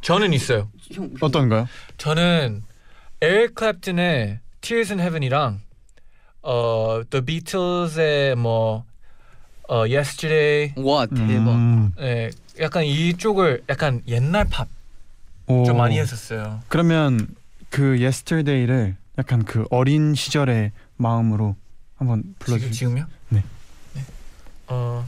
저는 0.00 0.32
있어요. 0.32 0.68
형, 0.92 1.04
형 1.04 1.16
어떤가요? 1.20 1.68
저는 1.98 2.62
에릭 3.20 3.54
클랩튼의 3.54 4.38
Tears 4.60 4.92
in 4.92 5.00
Heaven이랑 5.00 5.60
어, 6.42 7.02
The 7.08 7.24
Beatles의 7.24 8.36
뭐 8.36 8.84
어, 9.68 9.76
Yesterday 9.78 10.74
와 10.76 11.06
대박. 11.06 11.52
음, 11.54 11.92
네, 11.96 12.30
약간 12.60 12.84
이쪽을 12.84 13.62
약간 13.68 14.02
옛날 14.06 14.46
팝좀 14.46 14.68
오. 15.46 15.64
많이 15.74 15.98
했었어요. 15.98 16.60
그러면 16.68 17.26
그 17.70 17.98
Yesterday를 18.00 18.96
약간 19.18 19.44
그 19.44 19.64
어린 19.70 20.14
시절의 20.14 20.72
마음으로 20.96 21.56
한번 22.04 22.22
지금 22.22 22.34
불러주세요. 22.38 22.72
지금요? 22.72 23.06
네. 23.30 23.42
어 24.68 25.04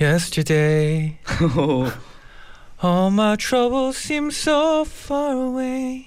Yesterday 0.00 1.18
all 2.84 3.10
my 3.10 3.36
troubles 3.36 3.96
seem 3.96 4.28
so 4.30 4.84
far 4.84 5.32
away. 5.32 6.06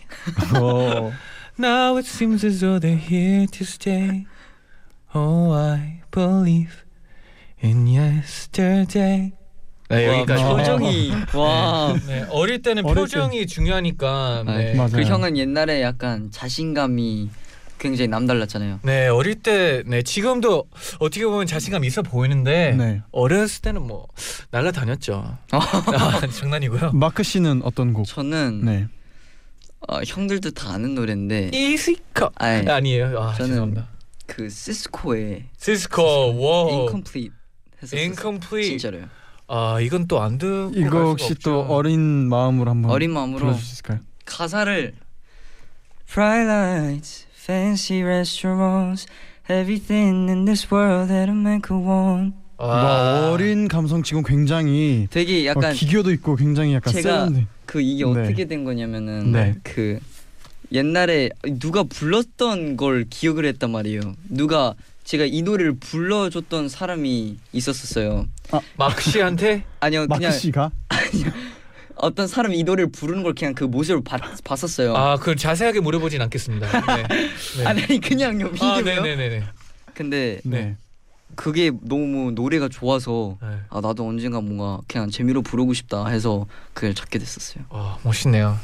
어. 0.53 1.11
Now 1.57 1.97
it 1.97 2.07
seems 2.07 2.45
as 2.45 2.61
though 2.61 2.79
they're 2.79 2.95
here 2.95 3.47
to 3.47 3.65
stay. 3.65 4.25
Oh, 5.13 5.51
I 5.51 6.01
believe 6.11 6.85
in 7.61 7.87
yesterday. 7.87 9.33
네, 9.89 10.07
와, 10.07 10.19
여기까지. 10.19 10.43
표정이 10.43 11.11
와. 11.33 11.95
네, 12.05 12.27
어릴 12.29 12.61
때는 12.61 12.85
어릴 12.85 12.95
표정이 12.95 13.47
중요하니까. 13.47 14.43
네. 14.45 14.75
맞아요. 14.75 14.91
그 14.91 15.01
형은 15.03 15.35
옛날에 15.35 15.81
약간 15.81 16.29
자신감이 16.29 17.29
굉장히 17.79 18.07
남달랐잖아요. 18.09 18.79
네, 18.83 19.07
어릴 19.07 19.35
때, 19.35 19.83
네, 19.85 20.01
지금도 20.03 20.65
어떻게 20.99 21.25
보면 21.25 21.47
자신감 21.47 21.83
있어 21.85 22.01
보이는데 22.01 22.75
네. 22.77 23.01
어렸을 23.11 23.61
때는 23.61 23.81
뭐 23.81 24.07
날라 24.51 24.71
다녔죠. 24.71 25.37
아, 25.51 26.21
장난이고요. 26.27 26.91
마크 26.95 27.23
씨는 27.23 27.61
어떤 27.63 27.93
곡? 27.93 28.05
저는 28.05 28.61
네. 28.65 28.87
어, 29.87 30.01
형들도 30.05 30.51
다 30.51 30.73
아는 30.73 30.93
노래인데 30.93 31.51
이시커 31.53 32.31
아니, 32.35 32.69
아니에요. 32.69 33.17
아, 33.19 33.33
저는 33.33 33.51
죄송합니다. 33.51 33.87
그 34.27 34.49
시스코의 34.49 35.45
시스코 35.57 36.03
워 36.37 36.67
Incomplete 36.69 37.31
했었어요. 37.81 37.99
Incomplete. 38.01 38.69
진짜로요. 38.77 39.05
아, 39.47 39.79
이건 39.81 40.07
또 40.07 40.21
안 40.21 40.37
듣고 40.37 40.71
갈 40.73 40.79
이거 40.81 40.89
수가 40.89 41.03
혹시 41.05 41.33
또 41.35 41.61
없죠. 41.61 41.73
어린 41.73 41.99
마음으로 42.29 42.69
한번 42.69 42.91
어린 42.91 43.11
마음으로 43.11 43.51
있을까요? 43.53 43.99
가사를 44.25 44.93
Bright 46.11 46.47
lights, 46.49 47.25
fancy 47.39 48.03
restaurants, 48.03 49.05
everything 49.47 50.29
in 50.29 50.45
this 50.45 50.67
world 50.71 51.07
that 51.09 51.29
a 51.29 51.33
man 51.33 51.61
could 51.61 51.83
want. 51.85 52.33
아, 52.57 52.65
와, 52.65 53.31
어린 53.31 53.69
감성 53.69 54.03
지금 54.03 54.21
굉장히 54.21 55.07
되게 55.09 55.43
어, 55.47 55.51
약간 55.51 55.73
기교도 55.73 56.11
있고 56.11 56.35
굉장히 56.35 56.73
약간 56.73 56.93
제가- 56.93 57.01
세련돼. 57.01 57.47
그 57.65 57.79
이게 57.81 58.03
네. 58.03 58.09
어떻게 58.09 58.45
된 58.45 58.65
거냐면은 58.65 59.31
네. 59.31 59.55
그 59.63 59.99
옛날에 60.71 61.29
누가 61.59 61.83
불렀던 61.83 62.75
걸 62.75 63.05
기억을 63.09 63.45
했단 63.45 63.71
말이에요. 63.71 64.01
누가 64.27 64.73
제가 65.05 65.23
이 65.25 65.41
노래를 65.41 65.77
불러줬던 65.79 66.67
사람이 66.67 67.37
있었었어요. 67.53 68.27
마크 68.77 69.01
씨한테 69.01 69.63
아니요 69.79 70.05
마크 70.07 70.19
그냥 70.19 70.31
씨가 70.37 70.71
어떤 72.01 72.27
사람이 72.27 72.57
이 72.57 72.63
노래를 72.63 72.91
부르는 72.91 73.23
걸 73.23 73.33
그냥 73.33 73.53
그 73.53 73.63
모습을 73.63 74.03
봤, 74.03 74.21
봤었어요. 74.43 74.95
아, 74.95 75.17
그 75.17 75.35
자세하게 75.35 75.81
물어보진 75.81 76.21
않겠습니다. 76.21 76.67
네. 76.95 77.03
네. 77.57 77.65
아니 77.65 77.83
아니 77.83 77.99
그냥 77.99 78.39
요 78.41 78.47
아, 78.47 78.51
비디오요. 78.51 78.83
네, 78.83 79.01
네, 79.01 79.15
네, 79.15 79.29
네. 79.29 79.43
근데 79.93 80.39
네. 80.43 80.77
그게 81.35 81.71
너무 81.81 82.31
노래가 82.31 82.69
좋아서 82.69 83.37
네. 83.41 83.47
아 83.69 83.81
나도 83.81 84.07
언젠가 84.07 84.41
뭔가 84.41 84.81
그냥 84.87 85.09
재미로 85.09 85.41
부르고 85.41 85.73
싶다 85.73 86.07
해서 86.07 86.45
그걸 86.73 86.93
찾게 86.93 87.19
됐었어요. 87.19 87.65
와, 87.69 87.97
멋있네요. 88.03 88.57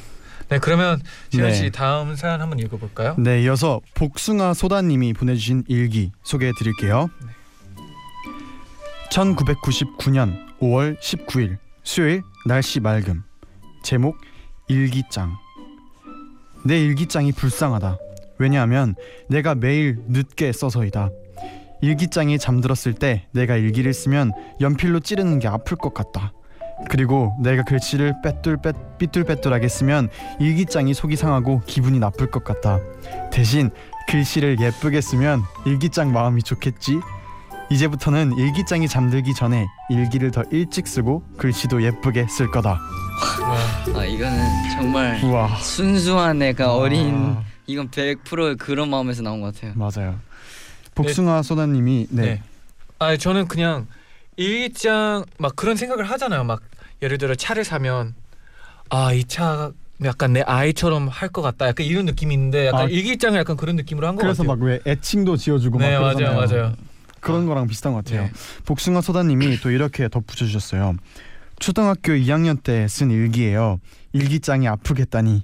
네, 0.50 0.60
그러면 0.60 1.02
지현 1.32 1.48
네. 1.48 1.54
씨 1.54 1.72
다음 1.72 2.16
사연 2.16 2.40
한번 2.40 2.60
읽어볼까요? 2.60 3.16
네, 3.18 3.42
이어서 3.44 3.82
복숭아 3.96 4.54
소다님이 4.54 5.14
보내주신 5.14 5.64
일기 5.68 6.12
소개해드릴게요. 6.24 7.10
1999년 9.10 10.46
5월 10.60 11.00
19일 11.00 11.58
수요일 11.84 12.22
날씨 12.46 12.80
맑음 12.80 13.24
제목 13.84 14.18
일기장 14.68 15.36
내 16.64 16.80
일기장이 16.80 17.32
불쌍하다 17.32 17.98
왜냐하면 18.38 18.96
내가 19.30 19.56
매일 19.56 19.98
늦게 20.08 20.52
써서이다. 20.52 21.10
일기장에 21.82 22.38
잠들었을 22.38 22.94
때 22.94 23.28
내가 23.32 23.56
일기를 23.56 23.94
쓰면 23.94 24.32
연필로 24.62 25.00
찌르는 25.00 25.40
게 25.40 25.48
아플 25.48 25.78
것 25.78 25.94
같다. 25.94 26.34
그리고 26.90 27.34
내가 27.42 27.64
글씨를 27.64 28.16
빼뚤빼 28.22 28.74
삐뚤빼뚤하게 28.98 29.68
쓰면 29.68 30.10
일기장이 30.40 30.94
속이 30.94 31.16
상하고 31.16 31.62
기분이 31.66 32.00
나쁠 32.00 32.32
것 32.32 32.44
같다. 32.44 32.80
대신 33.32 33.70
글씨를 34.10 34.60
예쁘게 34.60 35.02
쓰면 35.02 35.44
일기장 35.66 36.12
마음이 36.12 36.44
좋겠지. 36.44 37.00
이제부터는 37.70 38.38
일기장이 38.38 38.88
잠들기 38.88 39.34
전에 39.34 39.66
일기를 39.90 40.32
더 40.32 40.44
일찍 40.52 40.88
쓰고 40.88 41.24
글씨도 41.38 41.84
예쁘게 41.84 42.28
쓸 42.30 42.50
거다. 42.52 42.80
아 43.96 44.06
이거는 44.06 44.40
정말 44.74 45.20
우와. 45.24 45.56
순수한 45.58 46.42
애가 46.42 46.76
어린 46.76 47.16
아, 47.38 47.44
이건 47.66 47.90
100% 47.90 48.58
그런 48.58 48.90
마음에서 48.90 49.24
나온 49.24 49.42
것 49.42 49.54
같아요. 49.56 49.74
맞아요. 49.76 50.20
복숭아 50.94 51.42
소다님이 51.42 52.08
네. 52.12 52.22
네. 52.24 52.42
아 53.00 53.18
저는 53.18 53.48
그냥 53.48 53.88
일기장 54.38 55.26
막 55.38 55.56
그런 55.56 55.76
생각을 55.76 56.04
하잖아요. 56.12 56.44
막 56.44 56.62
예를 57.02 57.18
들어 57.18 57.36
차를 57.36 57.64
사면 57.64 58.14
아 58.90 59.12
이 59.14 59.24
차 59.28 59.72
약간 60.04 60.34
내 60.34 60.42
아이처럼 60.42 61.08
할 61.08 61.30
것 61.30 61.42
같다. 61.42 61.68
약간 61.68 61.86
이런 61.86 62.06
느낌이 62.06 62.34
있는데 62.34 62.68
약간 62.68 62.82
아, 62.82 62.84
일기장을 62.86 63.40
약간 63.40 63.56
그런 63.58 63.76
느낌으로 63.78 64.08
한것 64.08 64.22
그래서 64.24 64.44
같아요. 64.44 64.58
막왜 64.58 64.80
애칭도 64.86 65.38
지어주고 65.38 65.80
네막 65.80 66.02
맞아요 66.02 66.16
그러잖아요. 66.18 66.48
맞아요. 66.48 66.74
그런 67.26 67.46
거랑 67.46 67.68
비슷한 67.68 67.94
것 67.94 68.04
같아요. 68.06 68.24
네. 68.24 68.32
복숭아 68.66 69.02
소다님이 69.02 69.58
또 69.62 69.72
이렇게 69.72 70.08
덧붙여 70.08 70.46
주셨어요. 70.46 70.96
초등학교 71.60 72.12
2학년 72.14 72.62
때 72.62 72.86
쓴 72.88 73.12
일기예요. 73.12 73.80
일기장이 74.14 74.68
아프겠다니. 74.68 75.44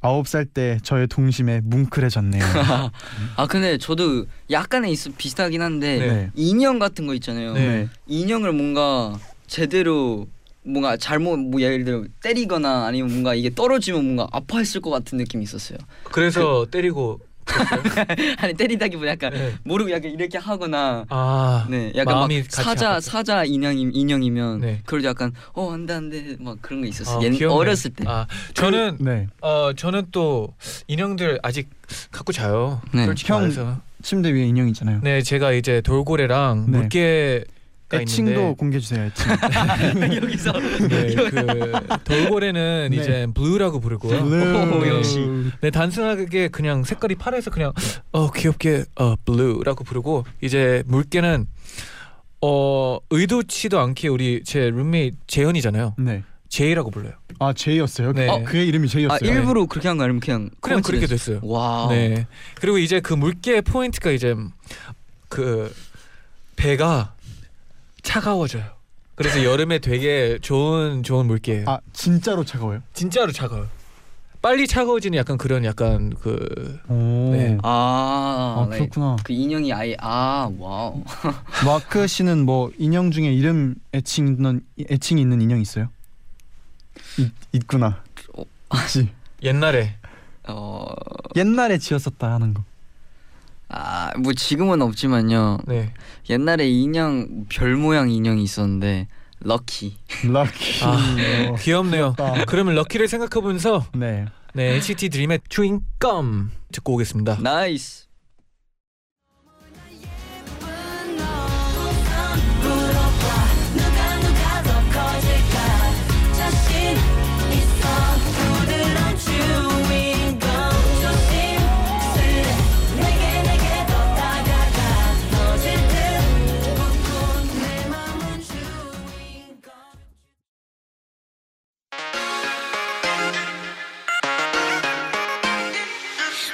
아홉 0.00 0.28
살 0.28 0.46
때 0.46 0.78
저의 0.84 1.08
동심에 1.08 1.60
뭉클해졌네요. 1.64 2.42
아 3.36 3.46
근데 3.48 3.78
저도 3.78 4.26
약간의 4.48 4.92
있어 4.92 5.10
비슷하긴 5.16 5.60
한데 5.60 5.98
네. 5.98 6.30
인형 6.36 6.78
같은 6.78 7.06
거 7.08 7.14
있잖아요. 7.14 7.52
네. 7.54 7.88
인형을 8.06 8.52
뭔가 8.52 9.18
제대로 9.48 10.28
뭔가 10.62 10.96
잘못 10.96 11.38
뭐 11.38 11.60
예를 11.60 11.84
들어 11.84 12.04
때리거나 12.22 12.86
아니면 12.86 13.10
뭔가 13.10 13.34
이게 13.34 13.52
떨어지면 13.52 14.04
뭔가 14.04 14.28
아파했을 14.30 14.80
것 14.80 14.90
같은 14.90 15.18
느낌이 15.18 15.42
있었어요. 15.42 15.78
그래서 16.04 16.64
때리고 16.70 17.18
아니 18.38 18.54
때리다기보다 18.54 19.10
약간 19.12 19.32
네. 19.32 19.54
모르고 19.64 19.90
약간 19.90 20.10
이렇게 20.10 20.38
하거나 20.38 21.04
아 21.08 21.66
네 21.68 21.92
약간 21.96 22.14
막 22.20 22.30
사자 22.48 22.96
아팠죠. 22.98 23.00
사자 23.00 23.44
인형 23.44 23.76
인형이면 23.78 24.60
네. 24.60 24.80
그래도 24.84 25.08
약간 25.08 25.32
어 25.54 25.72
안돼 25.72 25.92
안돼 25.94 26.36
막 26.40 26.58
그런 26.60 26.80
거 26.82 26.86
있었어요. 26.86 27.18
아, 27.18 27.22
옛. 27.22 27.42
어렸을 27.44 27.90
때. 27.92 28.04
아 28.06 28.26
저는 28.54 28.98
네. 29.00 29.26
어 29.40 29.72
저는 29.76 30.06
또 30.12 30.54
인형들 30.86 31.40
아직 31.42 31.68
갖고 32.10 32.32
자요. 32.32 32.80
네. 32.92 33.04
솔직히 33.04 33.32
형 33.32 33.40
말해서. 33.40 33.80
침대 34.02 34.32
위에 34.32 34.46
인형 34.46 34.68
있잖아요. 34.68 35.00
네 35.02 35.22
제가 35.22 35.52
이제 35.52 35.80
돌고래랑 35.80 36.66
네. 36.70 36.78
물개가 36.78 37.44
애칭도 37.92 38.30
있는데 38.32 38.54
공개해 38.56 38.80
주세요. 38.80 39.04
애칭. 39.06 39.26
여기서 40.22 40.52
네, 40.88 41.14
그 41.30 41.98
돌고래는 42.04 42.88
네. 42.90 42.96
이제 42.96 43.26
Blue라고 43.34 43.80
부르고요. 43.80 44.18
오, 44.20 44.28
네. 44.28 44.88
역시. 44.90 45.26
네 45.60 45.70
단순하게 45.70 46.48
그냥 46.48 46.84
색깔이 46.84 47.14
파래서 47.14 47.50
그냥 47.50 47.72
어 48.12 48.30
귀엽게 48.30 48.84
어 48.96 49.14
Blue라고 49.24 49.84
부르고 49.84 50.24
이제 50.42 50.82
물개는 50.86 51.46
어 52.42 52.98
의도치도 53.10 53.78
않게 53.80 54.08
우리 54.08 54.42
제 54.44 54.70
룸메이트 54.70 55.16
재현이잖아요. 55.26 55.94
네. 55.98 56.22
제이라고 56.50 56.90
불러요. 56.90 57.12
아 57.40 57.52
제이였어요. 57.52 58.12
네. 58.12 58.28
어, 58.28 58.42
그의 58.44 58.68
이름이 58.68 58.86
아 58.86 58.90
제이였어요. 58.90 59.30
일부러 59.30 59.66
그렇게 59.66 59.88
한 59.88 59.98
거 59.98 60.04
아니면 60.04 60.20
그냥 60.20 60.50
그냥 60.60 60.82
그렇게? 60.82 61.06
됐어요. 61.06 61.40
와. 61.42 61.88
네. 61.90 62.26
그리고 62.54 62.78
이제 62.78 63.00
그 63.00 63.14
물개 63.14 63.60
포인트가 63.60 64.10
이제 64.10 64.34
그 65.28 65.72
배가 66.56 67.14
차가워져요. 68.08 68.64
그래서 69.16 69.44
여름에 69.44 69.80
되게 69.80 70.38
좋은 70.40 71.02
좋은 71.02 71.26
물개예요. 71.26 71.64
아 71.68 71.80
진짜로 71.92 72.42
차가워요? 72.42 72.82
진짜로 72.94 73.32
차가워요. 73.32 73.68
빨리 74.40 74.66
차가워지는 74.66 75.18
약간 75.18 75.36
그런 75.36 75.64
약간 75.64 76.14
그 76.14 76.78
오. 76.88 77.32
네. 77.32 77.58
아, 77.62 78.64
아 78.64 78.68
네. 78.70 78.78
그렇구나. 78.78 79.16
그 79.24 79.32
인형이 79.34 79.72
아예 79.74 79.94
아 80.00 80.50
wow. 80.58 81.02
마크 81.66 82.06
씨는 82.06 82.46
뭐 82.46 82.70
인형 82.78 83.10
중에 83.10 83.30
이름 83.30 83.74
애칭 83.92 84.28
있는 84.28 84.64
애칭이 84.90 85.20
있는 85.20 85.42
인형 85.42 85.60
있어요? 85.60 85.90
있, 87.18 87.30
있구나. 87.52 88.02
어. 88.38 88.44
있지. 88.84 89.10
옛날에 89.42 89.96
어. 90.44 90.86
옛날에 91.36 91.76
지었었다 91.76 92.32
하는 92.32 92.54
거. 92.54 92.62
아, 93.68 94.12
뭐 94.18 94.32
지금은 94.32 94.82
없지만요. 94.82 95.58
네. 95.66 95.92
옛날에 96.30 96.68
인형 96.68 97.44
별 97.48 97.76
모양 97.76 98.10
인형이 98.10 98.42
있었는데 98.42 99.08
Lucky. 99.40 99.96
Lucky. 100.24 100.84
아, 100.84 101.50
어. 101.50 101.54
귀엽네요. 101.56 102.14
귀엽다. 102.14 102.44
그러면 102.46 102.74
Lucky를 102.74 103.08
생각해 103.08 103.42
보면서 103.42 103.84
네. 103.94 104.26
네 104.54 104.74
NCT 104.76 105.10
드림의 105.10 105.40
추잉 105.48 105.80
껌 105.98 106.50
듣고 106.72 106.94
오겠습니다. 106.94 107.38
Nice. 107.40 108.07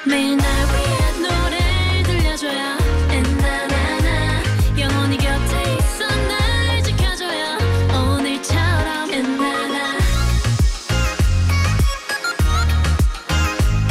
매일 0.06 0.36
날 0.36 0.46
위한 0.66 1.22
노래를 1.22 2.02
들려줘요 2.02 2.76
엔나나나 3.10 4.42
영원히 4.78 5.16
곁에 5.16 5.76
있어 5.78 6.06
날 6.06 6.82
지켜줘요 6.82 7.56
오늘처럼 7.90 9.10
엔나나 9.10 9.78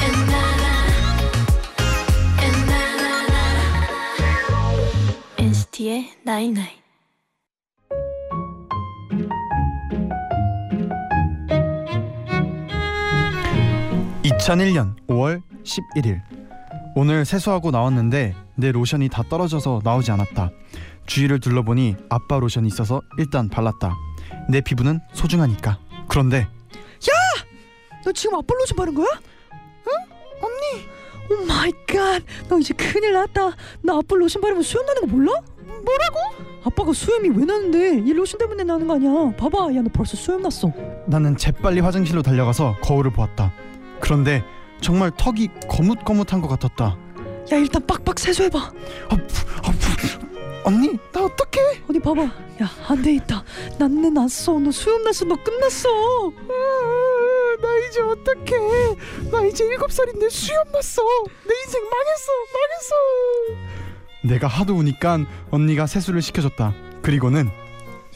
엔나나 0.03 0.67
NCT의 5.39 6.11
나잇나잇 6.21 6.82
2001년 14.43 14.93
5월 15.07 15.41
11일 15.63 16.21
오늘 16.95 17.23
세수하고 17.23 17.71
나왔는데 17.71 18.35
내 18.55 18.71
로션이 18.73 19.07
다 19.07 19.23
떨어져서 19.29 19.81
나오지 19.83 20.11
않았다. 20.11 20.51
주위를 21.05 21.39
둘러보니 21.39 21.95
아빠 22.09 22.39
로션이 22.39 22.67
있어서 22.67 23.01
일단 23.17 23.47
발랐다. 23.47 23.95
내 24.49 24.59
피부는 24.61 24.99
소중하니까. 25.13 25.79
그런데 26.09 26.47
너 28.05 28.11
지금 28.11 28.37
아빠 28.37 28.53
로션 28.53 28.75
바른 28.75 28.93
거야? 28.95 29.07
응? 29.13 29.91
언니 30.41 31.41
oh 31.41 31.45
my 31.45 31.71
god 31.87 32.21
너 32.49 32.59
이제 32.59 32.73
큰일 32.73 33.13
났다 33.13 33.55
나 33.81 33.93
아빠 33.97 34.15
로션 34.17 34.41
바르면 34.41 34.61
수염 34.61 34.85
나는 34.85 35.01
거 35.03 35.07
몰라? 35.07 35.31
뭐라고? 35.61 36.43
아빠가 36.65 36.91
수염이 36.91 37.29
왜 37.29 37.45
나는데 37.45 37.99
이 38.05 38.11
로션 38.11 38.37
때문에 38.39 38.65
나는 38.65 38.87
거 38.87 38.95
아니야 38.95 39.33
봐봐 39.37 39.73
야 39.73 39.81
너 39.81 39.89
벌써 39.93 40.17
수염 40.17 40.41
났어 40.41 40.69
나는 41.07 41.37
재빨리 41.37 41.79
화장실로 41.79 42.21
달려가서 42.21 42.75
거울을 42.81 43.11
보았다. 43.13 43.53
그런데 44.07 44.43
정말 44.81 45.11
턱이 45.15 45.47
거뭇거뭇한 45.69 46.41
것 46.41 46.49
같았다. 46.49 46.97
야 47.53 47.57
일단 47.57 47.85
빡빡 47.87 48.19
세수해봐 48.19 48.59
아, 48.59 49.15
푸, 49.15 49.15
아, 49.63 49.71
푸. 49.71 50.19
언니 50.65 50.97
나 51.13 51.23
어떡해? 51.25 51.83
어디 51.89 51.99
봐봐 51.99 52.21
야안 52.61 53.01
되겠다 53.01 53.43
난내 53.77 54.09
났어 54.11 54.57
너 54.59 54.71
수염 54.71 55.03
났어 55.03 55.25
너 55.25 55.35
끝났어 55.43 55.89
아, 55.89 57.61
나 57.61 57.77
이제 57.89 57.99
어떡해? 58.01 59.29
나 59.31 59.43
이제 59.45 59.65
일곱 59.65 59.91
살인데 59.91 60.29
수염 60.29 60.63
났어. 60.71 61.01
내 61.45 61.53
인생 61.65 61.81
망했어, 61.83 62.31
망했어. 62.53 63.67
내가 64.25 64.47
하도 64.47 64.75
우니까 64.75 65.19
언니가 65.51 65.85
세수를 65.85 66.21
시켜줬다. 66.21 66.73
그리고는 67.01 67.49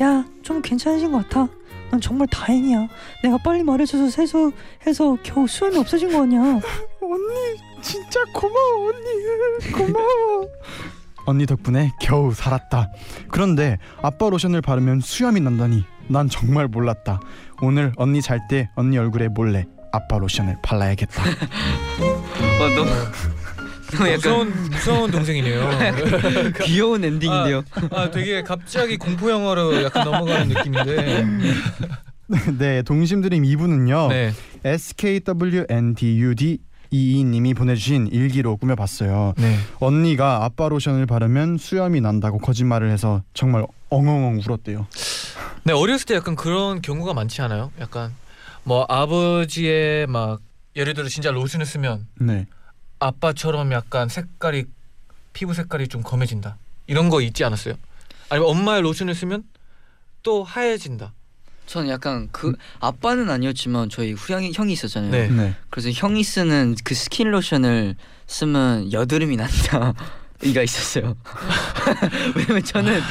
야 0.01 0.23
좀 0.41 0.61
괜찮아진 0.61 1.11
것 1.11 1.27
같아 1.27 1.49
난 1.91 2.01
정말 2.01 2.27
다행이야 2.27 2.87
내가 3.23 3.37
빨리 3.37 3.63
말해줘서 3.63 4.09
세수해서 4.09 5.17
겨우 5.23 5.47
수염이 5.47 5.77
없어진 5.77 6.11
거 6.11 6.23
아니야 6.23 6.39
언니 6.41 7.81
진짜 7.81 8.19
고마워 8.33 8.89
언니 8.89 9.71
고마워. 9.71 10.47
언니 11.25 11.45
덕분에 11.45 11.91
겨우 11.99 12.33
살았다. 12.33 12.89
그런데 13.29 13.77
아빠 14.01 14.29
로션을 14.29 14.61
바르면 14.61 15.01
수염이 15.01 15.41
난다니 15.41 15.83
난 16.07 16.29
정말 16.29 16.67
몰랐다. 16.69 17.19
오늘 17.61 17.91
언니 17.97 18.21
잘 18.21 18.39
때 18.47 18.69
언니 18.75 18.97
얼굴에 18.97 19.27
몰래 19.27 19.65
아빠 19.91 20.17
로션을 20.17 20.57
발라야겠다. 20.63 21.21
어, 22.01 22.69
너무 22.75 22.89
너 22.89 23.36
무 23.95 24.07
약간 24.07 24.15
무서운 24.15 24.53
무서운 24.69 25.11
동생이네요. 25.11 25.69
귀여운 26.63 27.03
엔딩인데요. 27.03 27.63
아 27.91 28.11
되게 28.11 28.41
갑자기 28.43 28.97
공포 28.97 29.29
영화로 29.31 29.83
약간 29.83 30.03
넘어가는 30.03 30.47
느낌인데. 30.49 31.25
네, 32.57 32.81
동심드림 32.81 33.43
2부는요. 33.43 34.09
네. 34.09 34.33
SKWNDUD 34.65 36.59
이이님이 36.89 37.53
보내주신 37.53 38.07
일기로 38.07 38.57
꾸며봤어요. 38.57 39.33
네. 39.37 39.57
언니가 39.79 40.43
아빠 40.43 40.69
로션을 40.69 41.05
바르면 41.05 41.57
수염이 41.57 42.01
난다고 42.01 42.37
거짓말을 42.37 42.89
해서 42.91 43.23
정말 43.33 43.65
엉엉엉 43.89 44.39
울었대요. 44.45 44.87
네 45.63 45.73
어렸을 45.73 46.05
때 46.05 46.15
약간 46.15 46.35
그런 46.35 46.81
경우가 46.81 47.13
많지 47.13 47.41
않아요? 47.41 47.71
약간 47.79 48.13
뭐 48.63 48.85
아버지의 48.87 50.07
막 50.07 50.39
예를 50.75 50.93
들어 50.93 51.07
진짜 51.07 51.31
로션을 51.31 51.65
쓰면 51.65 52.07
네. 52.19 52.45
아빠처럼 52.99 53.71
약간 53.71 54.09
색깔이 54.09 54.65
피부 55.33 55.53
색깔이 55.53 55.87
좀 55.87 56.01
검해진다 56.01 56.57
이런 56.87 57.09
거 57.09 57.21
있지 57.21 57.43
않았어요? 57.43 57.75
아니면 58.29 58.49
엄마의 58.49 58.81
로션을 58.81 59.13
쓰면 59.15 59.43
또 60.23 60.43
하얘진다. 60.43 61.13
저는 61.67 61.89
약간 61.89 62.29
그 62.31 62.55
아빠는 62.79 63.29
아니었지만 63.29 63.89
저희 63.89 64.13
후양이 64.13 64.51
형이 64.53 64.71
있었잖아요. 64.73 65.11
네. 65.11 65.27
네. 65.27 65.55
그래서 65.69 65.89
형이 65.91 66.23
쓰는 66.23 66.75
그 66.83 66.95
스킨 66.95 67.29
로션을 67.31 67.95
쓰면 68.25 68.93
여드름이 68.93 69.35
난다. 69.35 69.93
이가 70.43 70.63
있었어요. 70.63 71.17
왜냐면 72.35 72.63
저는 72.63 73.01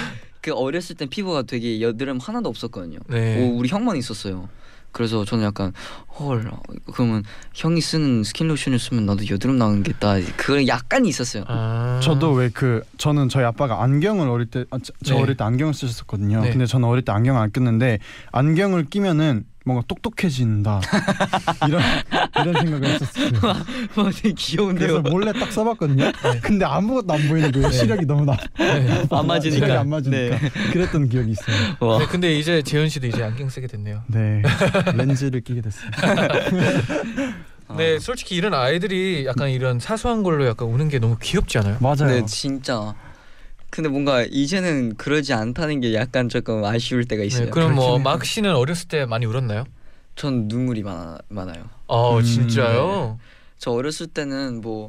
그 0.41 0.55
어렸을 0.55 0.97
땐 0.97 1.09
피부가 1.09 1.43
되게 1.43 1.81
여드름 1.81 2.19
하나도 2.19 2.49
없었거든요. 2.49 2.99
네. 3.09 3.43
오, 3.43 3.57
우리 3.59 3.69
형만 3.69 3.97
있었어요. 3.97 4.49
그래서 4.97 5.27
저는 5.27 5.45
약간 5.45 5.75
헐 6.19 6.51
그러면 6.95 7.23
형이 7.53 7.83
쓰는 7.83 8.25
스킨 8.25 8.49
로션을 8.49 8.79
쓰면 8.79 9.05
나도 9.05 9.29
여드름 9.29 9.59
나겠다. 9.59 10.15
그런 10.39 10.67
약간 10.67 11.05
있었어요. 11.05 11.45
아. 11.49 12.01
저도 12.03 12.33
왜 12.33 12.49
그 12.49 12.83
저는 12.97 13.29
저희 13.29 13.45
아빠가 13.45 13.83
안경을 13.83 14.27
어릴 14.31 14.47
때 14.47 14.65
아, 14.71 14.79
저, 15.05 15.15
네. 15.15 15.21
어릴 15.21 15.37
때 15.37 15.45
안경을 15.45 15.75
쓰셨었거든요. 15.75 16.41
네. 16.41 16.51
근데 16.51 16.65
저는 16.65 16.89
어릴 16.89 17.05
때 17.05 17.13
안경 17.13 17.37
안 17.37 17.53
꼈는데 17.53 17.99
안경을 18.33 18.87
끼면은 18.87 19.45
뭔가 19.67 19.85
똑똑해진다 19.89 20.81
이런 21.67 21.83
이런 22.41 22.55
생각을 22.55 22.85
했었어요. 22.89 23.31
와, 23.97 24.11
되게 24.13 24.33
귀여운데요. 24.33 25.03
그래서 25.03 25.03
몰래 25.11 25.33
딱 25.33 25.51
써봤거든요. 25.53 26.13
근데 26.41 26.65
아무것도 26.65 27.13
안 27.13 27.29
보이는 27.29 27.51
거예요. 27.51 27.71
시력이 27.73 28.07
너무 28.07 28.25
나. 28.25 28.37
네. 28.59 29.05
안 29.11 29.27
맞으니까. 29.27 29.57
시력이 29.67 29.73
안 29.73 29.89
맞으니까. 29.89 30.39
그랬던 30.71 31.09
기억이 31.09 31.33
있어요. 31.33 31.57
와. 31.81 31.99
네, 31.99 32.07
근데 32.07 32.39
이제 32.39 32.63
재현 32.63 32.89
씨도 32.89 33.09
이제 33.09 33.25
안경 33.25 33.49
쓰게 33.49 33.67
됐네요. 33.67 34.03
네, 34.07 34.41
렌즈를 34.95 35.41
끼게 35.41 35.63
됐어요. 35.63 35.91
네, 37.77 37.99
솔직히 37.99 38.37
이런 38.37 38.55
아이들이 38.55 39.27
약간 39.27 39.51
이런 39.51 39.81
사소한 39.81 40.23
걸로 40.23 40.47
약간 40.47 40.69
우는 40.69 40.89
게 40.89 41.01
너무 41.01 41.17
귀엽지 41.21 41.59
않아요? 41.59 41.77
맞아요. 41.81 42.07
네 42.07 42.25
진짜. 42.27 42.95
근데 43.77 43.91
뭔가 43.91 44.23
이제는 44.23 44.97
그러지 44.97 45.35
않다는 45.35 45.81
게 45.81 45.93
약간 45.93 46.31
조금 46.31 46.65
아쉬울 46.65 47.05
때가 47.05 47.23
있어요. 47.23 47.45
네, 47.45 47.51
그럼 47.51 47.75
뭐. 47.75 47.99
막 47.99 48.25
씨는 48.25 48.57
어렸을 48.57 48.89
때 48.89 49.05
많이 49.05 49.27
울었나요? 49.27 49.65
전 50.15 50.49
눈물이 50.49 50.83
많아, 50.83 51.19
많아요. 51.29 51.69
어, 51.87 52.17
음, 52.17 52.23
진짜요? 52.23 53.19
저 53.59 53.73
어렸을 53.73 54.07
때는 54.07 54.63
뭐 54.63 54.89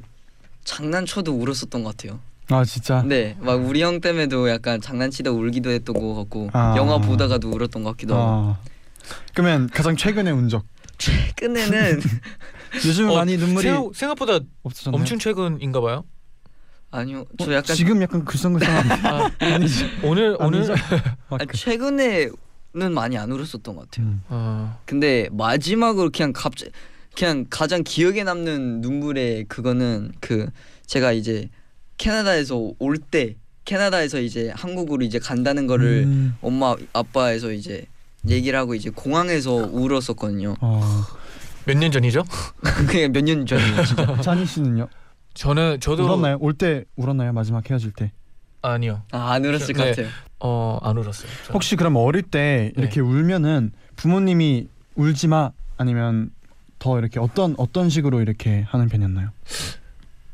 장난쳐도 0.64 1.34
울었었던 1.34 1.84
것 1.84 1.98
같아요. 1.98 2.22
아 2.48 2.64
진짜. 2.64 3.04
네, 3.06 3.36
막 3.42 3.56
우리 3.56 3.82
형 3.82 4.00
때문에도 4.00 4.48
약간 4.50 4.80
장난치다 4.80 5.32
울기도 5.32 5.70
했던 5.70 5.94
것 6.00 6.16
같고 6.16 6.50
아. 6.54 6.76
영화 6.78 6.98
보다가도 6.98 7.50
울었던 7.50 7.84
것 7.84 7.90
같기도 7.90 8.16
하고. 8.16 8.26
아. 8.26 8.60
그러면 9.34 9.68
가장 9.68 9.98
최근에 9.98 10.32
운 10.32 10.48
적. 10.48 10.64
최근에는 10.98 12.00
요즘 12.88 13.10
은 13.10 13.12
어, 13.12 13.16
많이 13.18 13.36
눈물이 13.36 13.68
생각, 13.68 13.94
생각보다 13.94 14.40
없어졌나요? 14.64 15.02
엄청 15.02 15.20
최근인가 15.20 15.82
봐요. 15.82 16.06
아니요, 16.98 17.26
저 17.40 17.52
어, 17.52 17.54
약간 17.54 17.76
지금 17.76 18.02
약간 18.02 18.26
글썽글썽한데. 18.26 18.94
아, 19.08 19.30
아니지. 19.40 19.86
오늘 20.04 20.36
오늘? 20.40 20.68
막 20.68 20.78
아, 21.42 21.46
그- 21.46 21.56
최근에는 21.58 22.32
많이 22.94 23.18
안 23.18 23.32
울었었던 23.32 23.76
것 23.76 23.90
같아요. 23.90 24.08
음. 24.08 24.22
어, 24.30 24.80
근데 24.86 25.30
마지막으로 25.32 26.10
그냥 26.12 26.34
갑자기 26.34 26.72
그냥 27.16 27.46
가장 27.50 27.84
기억에 27.84 28.24
남는 28.24 28.82
눈물의 28.82 29.46
그거는 29.46 30.12
그 30.20 30.48
제가 30.88 31.12
이제 31.12 31.50
캐나다에서 31.98 32.74
올 32.80 32.98
때 32.98 33.36
캐나다에서 33.66 34.20
이제 34.20 34.52
한국으로 34.56 35.04
이제 35.04 35.20
간다는 35.20 35.68
거를 35.68 36.04
음. 36.06 36.36
엄마 36.42 36.76
아빠에서 36.94 37.52
이제 37.52 37.86
얘기를 38.28 38.58
하고 38.58 38.74
이제 38.76 38.90
공항에서 38.90 39.54
울었었거든요. 39.54 40.56
어. 40.62 41.04
몇년 41.66 41.92
전이죠? 41.92 42.24
그냥 42.88 43.12
몇 43.12 43.22
년 43.24 43.46
전이에요, 43.46 43.84
진짜. 43.84 44.22
찬희 44.22 44.46
씨는요? 44.46 44.88
저는 45.42 45.80
저도 45.80 46.04
울었나요? 46.06 46.38
올 46.40 46.54
때 46.54 46.84
울었나요? 46.96 47.32
마지막 47.34 47.70
헤어질 47.70 47.92
때. 47.92 48.12
아니요. 48.64 49.04
아, 49.12 49.34
안 49.34 49.46
울었을 49.46 49.74
것 49.76 49.84
네. 49.84 49.90
같아요. 49.92 50.08
어, 50.40 50.80
안 50.82 50.98
울었어요. 50.98 51.30
저는. 51.46 51.54
혹시 51.54 51.76
그럼 51.76 51.96
어릴 51.96 52.24
때 52.24 52.72
네. 52.76 52.82
이렇게 52.82 53.00
울면은 53.02 53.72
부모님이 53.96 54.68
울지 54.96 55.28
마 55.28 55.52
아니면 55.78 56.32
더 56.80 56.98
이렇게 56.98 57.20
어떤 57.20 57.54
어떤 57.58 57.90
식으로 57.90 58.20
이렇게 58.22 58.62
하는 58.68 58.90
편이었나요? 58.90 59.30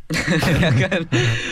약간 0.62 1.06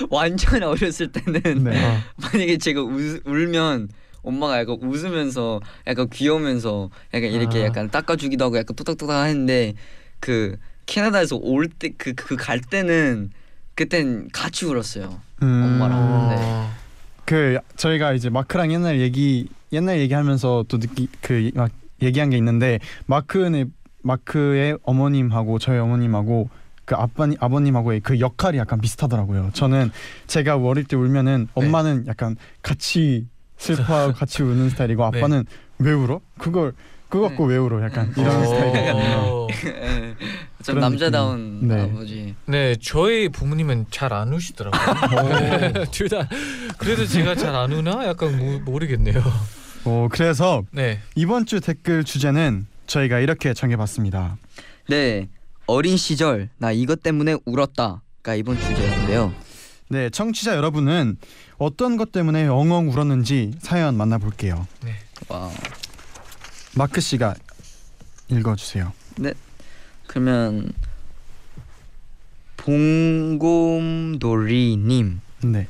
완전 0.09 0.63
어렸을 0.63 1.11
때는 1.11 1.63
네. 1.65 1.85
어, 1.85 1.97
만약에 2.17 2.57
제가 2.57 2.81
우, 2.81 3.19
울면 3.25 3.89
엄마가 4.23 4.59
약간 4.59 4.77
웃으면서 4.81 5.59
약간 5.87 6.09
귀여우면서 6.09 6.89
약간 7.13 7.29
이렇게 7.31 7.59
아. 7.59 7.65
약간 7.65 7.89
닦아주기도 7.89 8.45
하고 8.45 8.57
약간 8.57 8.75
뚜닥뚜닥 8.75 9.09
하는데 9.17 9.73
그 10.21 10.55
캐나다에서 10.85 11.37
올 11.37 11.67
때 11.67 11.89
그 11.97 12.13
그 12.13 12.35
갈 12.37 12.61
때는 12.61 13.31
그땐 13.75 14.29
같이 14.33 14.65
울었어요. 14.65 15.19
음, 15.43 15.63
엄마랑. 15.63 16.29
네. 16.29 16.35
어, 16.39 16.69
그 17.25 17.57
저희가 17.77 18.13
이제 18.13 18.29
마크랑 18.29 18.71
옛날 18.73 18.99
얘기 18.99 19.47
옛날 19.71 19.99
얘기하면서 19.99 20.65
또 20.67 20.79
느끼 20.79 21.07
그 21.21 21.51
막 21.55 21.71
얘기한 22.01 22.29
게 22.31 22.37
있는데 22.37 22.79
마크의 23.05 23.67
마크의 24.03 24.77
어머님하고 24.83 25.59
저희 25.59 25.77
어머님하고 25.77 26.49
그 26.85 26.95
아빠 26.95 27.27
아버님하고의 27.39 27.99
그 28.01 28.19
역할이 28.19 28.57
약간 28.57 28.81
비슷하더라고요. 28.81 29.51
저는 29.53 29.91
제가 30.27 30.57
어릴 30.57 30.83
때 30.83 30.95
울면은 30.95 31.47
네. 31.55 31.65
엄마는 31.65 32.07
약간 32.07 32.35
같이 32.63 33.27
슬퍼하고 33.57 34.13
같이 34.13 34.41
우는 34.41 34.69
스타일이고 34.71 35.09
네. 35.11 35.19
아빠는 35.19 35.45
왜 35.77 35.91
울어? 35.93 36.19
그걸 36.39 36.73
그거 37.11 37.27
갖고 37.27 37.45
왜 37.45 37.57
울어? 37.57 37.83
약간 37.83 38.11
이런 38.17 38.35
어, 38.37 38.45
스타일이거든요. 38.45 39.47
예. 39.65 40.15
좀 40.63 40.75
그런 40.75 40.79
남자다운 40.79 41.53
느낌. 41.61 41.67
네. 41.67 41.81
아버지. 41.81 42.35
네, 42.45 42.75
저희 42.81 43.29
부모님은 43.29 43.87
잘 43.91 44.13
안 44.13 44.33
우시더라고요. 44.33 45.85
둘 45.91 46.09
다. 46.09 46.27
그래도 46.77 47.05
제가 47.05 47.35
잘 47.35 47.53
안 47.55 47.71
우나? 47.73 48.05
약간 48.07 48.37
모, 48.37 48.59
모르겠네요. 48.59 49.21
어, 49.85 50.07
그래서 50.11 50.63
네. 50.71 50.99
이번 51.15 51.45
주 51.45 51.59
댓글 51.59 52.03
주제는 52.03 52.65
저희가 52.87 53.19
이렇게 53.19 53.53
정해봤습니다. 53.53 54.37
네. 54.89 55.27
어린 55.67 55.97
시절 55.97 56.49
나 56.57 56.71
이것 56.71 57.01
때문에 57.03 57.35
울었다가 57.45 58.35
이번 58.35 58.59
주제인데요. 58.59 59.33
네, 59.89 60.09
청취자 60.09 60.55
여러분은 60.55 61.17
어떤 61.57 61.97
것 61.97 62.11
때문에 62.11 62.47
엉엉 62.47 62.89
울었는지 62.89 63.51
사연 63.59 63.95
만나볼게요. 63.97 64.65
와. 65.27 65.49
마크 66.75 67.01
씨가 67.01 67.35
읽어주세요. 68.29 68.93
그러면 70.07 70.71
봉곰돌이님 73.91 75.21
네. 75.45 75.67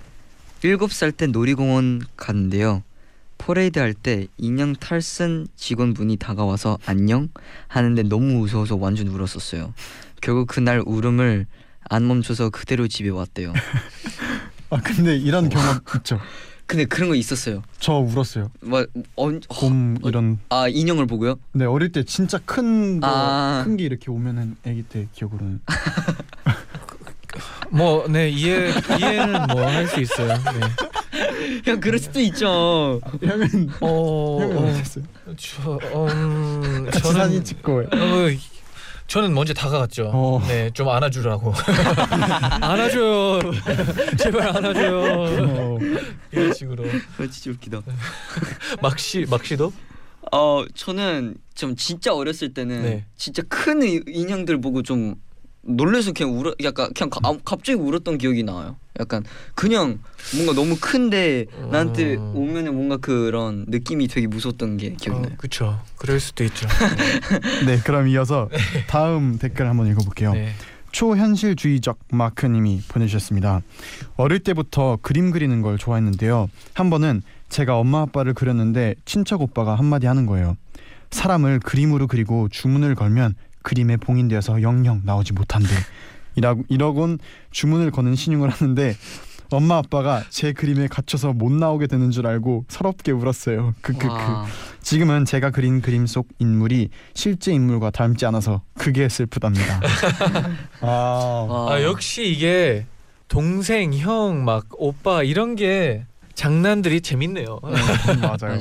일곱 0.64 0.92
살 0.92 1.12
때 1.12 1.28
놀이공원 1.28 2.04
갔는데요. 2.18 2.84
퍼레이드 3.38 3.80
할 3.80 3.94
때 3.96 4.28
인형 4.38 4.74
탈슨 4.76 5.48
직원분이 5.56 6.18
다가와서 6.18 6.78
안녕 6.86 7.30
하는데 7.68 8.04
너무 8.04 8.26
무서워서 8.40 8.76
완전 8.76 9.08
울었었어요. 9.08 9.74
결국 10.22 10.48
그날 10.48 10.84
울음을 10.86 11.48
안 11.90 12.08
멈춰서 12.08 12.50
그대로 12.52 12.88
집에 12.88 13.10
왔대요. 13.10 13.54
아 14.70 14.78
근데 14.82 15.18
이런 15.18 15.50
경험 15.50 15.80
있죠. 15.98 16.20
근데 16.72 16.86
그런 16.86 17.10
거 17.10 17.16
있었어요. 17.16 17.64
저 17.82 17.96
울었어요. 17.96 18.50
뭐 18.62 18.86
어, 19.18 19.30
곰 19.50 19.98
어, 20.02 20.08
이런. 20.08 20.40
아 20.48 20.70
인형을 20.70 21.06
보고요? 21.06 21.36
네 21.52 21.66
어릴 21.66 21.92
때 21.92 22.02
진짜 22.06 22.40
큰거 22.46 23.06
아. 23.06 23.62
큰게 23.66 23.84
이렇게 23.84 24.10
오면은 24.10 24.56
아기 24.66 24.82
때 24.84 25.06
기억으로는. 25.12 25.60
뭐, 27.74 28.06
네, 28.10 28.30
이해, 28.30 28.70
이해는 29.00 29.48
뭐 29.48 29.66
할 29.66 29.88
수 29.88 30.02
있어요. 30.02 30.28
네. 30.28 31.62
형 31.66 31.80
그럴 31.80 32.00
수도 32.00 32.20
있죠. 32.22 33.00
형은 33.22 33.70
어, 33.82 34.38
형은 34.42 34.58
어, 34.58 34.62
어땠어요? 34.70 35.04
저, 35.38 35.80
음, 36.12 36.86
같이 36.86 37.04
저는, 37.04 37.20
사진 37.20 37.44
찍고. 37.44 37.80
어, 37.80 37.86
저는 39.12 39.34
먼저 39.34 39.54
다가갔죠. 39.54 40.10
어. 40.14 40.42
네, 40.48 40.70
좀 40.72 40.88
안아주라고. 40.88 41.52
안아줘요. 42.62 43.40
제발 44.18 44.56
안아줘요. 44.56 45.02
어, 45.04 45.80
이런 46.32 46.54
식으로. 46.54 46.86
어, 46.86 47.28
진짜 47.30 47.52
웃기다. 47.52 47.82
막시, 48.82 49.26
막시도? 49.30 49.74
어 50.32 50.64
저는 50.76 51.36
좀 51.56 51.76
진짜 51.76 52.14
어렸을 52.16 52.54
때는 52.54 52.84
네. 52.84 53.06
진짜 53.18 53.42
큰 53.50 53.84
이- 53.84 54.00
인형들 54.08 54.62
보고 54.62 54.82
좀 54.82 55.16
놀래서 55.64 56.12
그냥 56.12 56.38
울어 56.38 56.54
약간 56.64 56.92
그냥 56.94 57.10
가, 57.10 57.20
아, 57.24 57.38
갑자기 57.46 57.78
울었던 57.78 58.18
기억이 58.18 58.44
나요. 58.44 58.78
약간 59.00 59.24
그냥 59.56 60.00
뭔가 60.36 60.54
너무 60.54 60.78
큰데 60.80 61.46
나한테 61.72 62.18
어. 62.18 62.34
오면은 62.36 62.74
뭔가 62.74 62.98
그런 62.98 63.66
느낌이 63.68 64.08
되게 64.08 64.28
무서웠던 64.28 64.78
게 64.78 64.88
어, 64.88 64.96
기억나요. 65.00 65.34
그쵸. 65.38 65.80
그럴 65.98 66.20
수도 66.20 66.44
있죠. 66.44 66.68
네, 67.66 67.80
그럼 67.86 68.08
이어서 68.08 68.50
다음 68.88 69.38
댓글 69.38 69.68
한번 69.68 69.88
읽어볼게요. 69.88 70.34
네. 70.34 70.54
초현실주의적 70.92 72.00
마크님이 72.12 72.82
보내주셨습니다. 72.88 73.62
어릴 74.18 74.40
때부터 74.40 74.98
그림 75.02 75.32
그리는 75.32 75.62
걸 75.62 75.78
좋아했는데요. 75.78 76.50
한 76.74 76.90
번은 76.90 77.22
제가 77.50 77.78
엄마 77.78 78.02
아빠를 78.02 78.34
그렸는데 78.34 78.96
친척 79.06 79.42
오빠가 79.42 79.76
한마디 79.76 80.08
하는 80.08 80.26
거예요. 80.26 80.58
사람을 81.12 81.60
그림으로 81.60 82.08
그리고 82.08 82.48
주문을 82.50 82.96
걸면 82.96 83.36
그림에 83.62 83.98
봉인되어서 83.98 84.62
영영 84.62 85.02
나오지 85.06 85.34
못한대. 85.34 85.70
이라고 86.36 86.64
이러곤 86.70 87.20
주문을 87.52 87.92
거는 87.92 88.16
신용을 88.16 88.50
하는데 88.50 88.96
엄마 89.52 89.78
아빠가 89.78 90.24
제 90.30 90.54
그림에 90.54 90.88
갇혀서 90.88 91.34
못 91.34 91.52
나오게 91.52 91.88
되는 91.88 92.10
줄 92.10 92.26
알고 92.26 92.66
서럽게 92.70 93.12
울었어요. 93.12 93.76
크크크. 93.82 94.08
와, 94.08 94.46
지금은 94.82 95.26
제가 95.26 95.52
그린 95.52 95.82
그림 95.82 96.08
속 96.08 96.30
인물이 96.40 96.90
실제 97.14 97.52
인물과 97.52 97.92
닮지 97.92 98.26
않아서 98.26 98.62
그게 98.78 99.10
슬프답니다. 99.10 99.82
아, 100.80 100.88
와. 101.50 101.74
아 101.74 101.84
역시 101.84 102.26
이게 102.32 102.86
동생, 103.28 103.94
형, 103.94 104.46
막 104.46 104.68
오빠 104.78 105.22
이런 105.24 105.56
게 105.56 106.06
장난들이 106.46 107.02
재밌네요. 107.02 107.60
맞아요. 107.62 108.18
맞아요. 108.20 108.60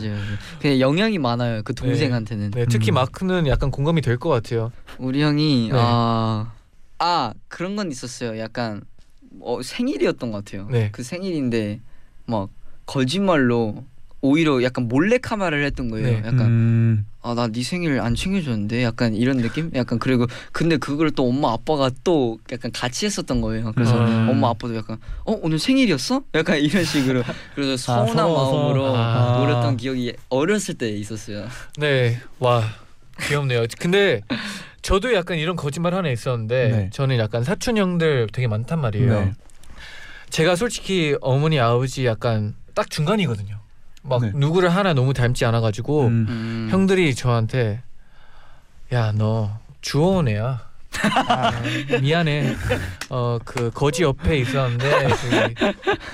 그냥 0.60 0.80
영향이 0.80 1.16
많아요. 1.18 1.62
그 1.62 1.74
동생한테는. 1.74 2.50
네, 2.50 2.66
특히 2.68 2.92
음. 2.92 2.94
마크는 2.96 3.46
약간 3.46 3.70
공감이 3.70 4.02
될 4.02 4.18
것 4.18 4.28
같아요. 4.28 4.70
우리 4.98 5.22
형이 5.22 5.70
네. 5.72 5.78
아, 5.80 6.52
아 6.98 7.32
그런 7.48 7.76
건 7.76 7.90
있었어요. 7.90 8.38
약간 8.38 8.82
어, 9.40 9.62
생일이었던 9.62 10.30
것 10.30 10.44
같아요. 10.44 10.68
네. 10.70 10.90
그 10.92 11.02
생일인데 11.02 11.80
막 12.26 12.50
거짓말로 12.84 13.84
오히려 14.22 14.62
약간 14.62 14.86
몰래 14.88 15.18
카메라를 15.18 15.64
했던 15.64 15.88
거예요. 15.90 16.06
네. 16.06 16.16
약간 16.18 16.40
음, 16.40 17.06
아나 17.22 17.48
네 17.48 17.62
생일 17.62 18.00
안 18.00 18.14
챙겨줬는데 18.14 18.82
약간 18.82 19.14
이런 19.14 19.38
느낌? 19.38 19.70
약간 19.74 19.98
그리고 19.98 20.26
근데 20.52 20.76
그걸 20.76 21.10
또 21.10 21.26
엄마 21.28 21.52
아빠가 21.52 21.90
또 22.04 22.38
약간 22.52 22.70
같이 22.70 23.06
했었던 23.06 23.40
거예요. 23.40 23.72
그래서 23.74 23.98
음. 23.98 24.28
엄마 24.30 24.50
아빠도 24.50 24.76
약간 24.76 24.98
어 25.24 25.38
오늘 25.42 25.58
생일이었어? 25.58 26.22
약간 26.34 26.58
이런 26.58 26.84
식으로 26.84 27.22
그래서 27.54 27.76
서운한 27.76 28.08
서러워서. 28.14 28.52
마음으로 28.58 28.96
아. 28.96 29.40
울었던 29.40 29.76
기억이 29.78 30.12
어렸을 30.28 30.74
때 30.74 30.90
있었어요. 30.90 31.46
네, 31.78 32.20
와 32.38 32.62
귀엽네요. 33.22 33.64
근데 33.78 34.20
저도 34.82 35.14
약간 35.14 35.38
이런 35.38 35.56
거짓말 35.56 35.94
하나 35.94 36.10
있었는데 36.10 36.68
네. 36.68 36.90
저는 36.92 37.18
약간 37.18 37.42
사촌 37.44 37.76
형들 37.78 38.28
되게 38.32 38.48
많단 38.48 38.80
말이에요. 38.80 39.20
네. 39.20 39.32
제가 40.28 40.56
솔직히 40.56 41.16
어머니 41.20 41.58
아버지 41.58 42.04
약간 42.06 42.54
딱 42.74 42.88
중간이거든요. 42.90 43.58
막 44.02 44.22
네. 44.22 44.32
누구를 44.34 44.68
하나 44.70 44.94
너무 44.94 45.12
닮지 45.12 45.44
않아가지고 45.44 46.06
음, 46.06 46.26
음. 46.28 46.68
형들이 46.70 47.14
저한테 47.14 47.82
야 48.92 49.12
너 49.12 49.50
주워온 49.80 50.28
애야. 50.28 50.68
아, 51.28 51.52
미안해. 52.02 52.54
어 53.10 53.38
그 53.44 53.70
거지 53.70 54.02
옆에 54.02 54.38
있었는데 54.38 55.08
저기 55.08 55.54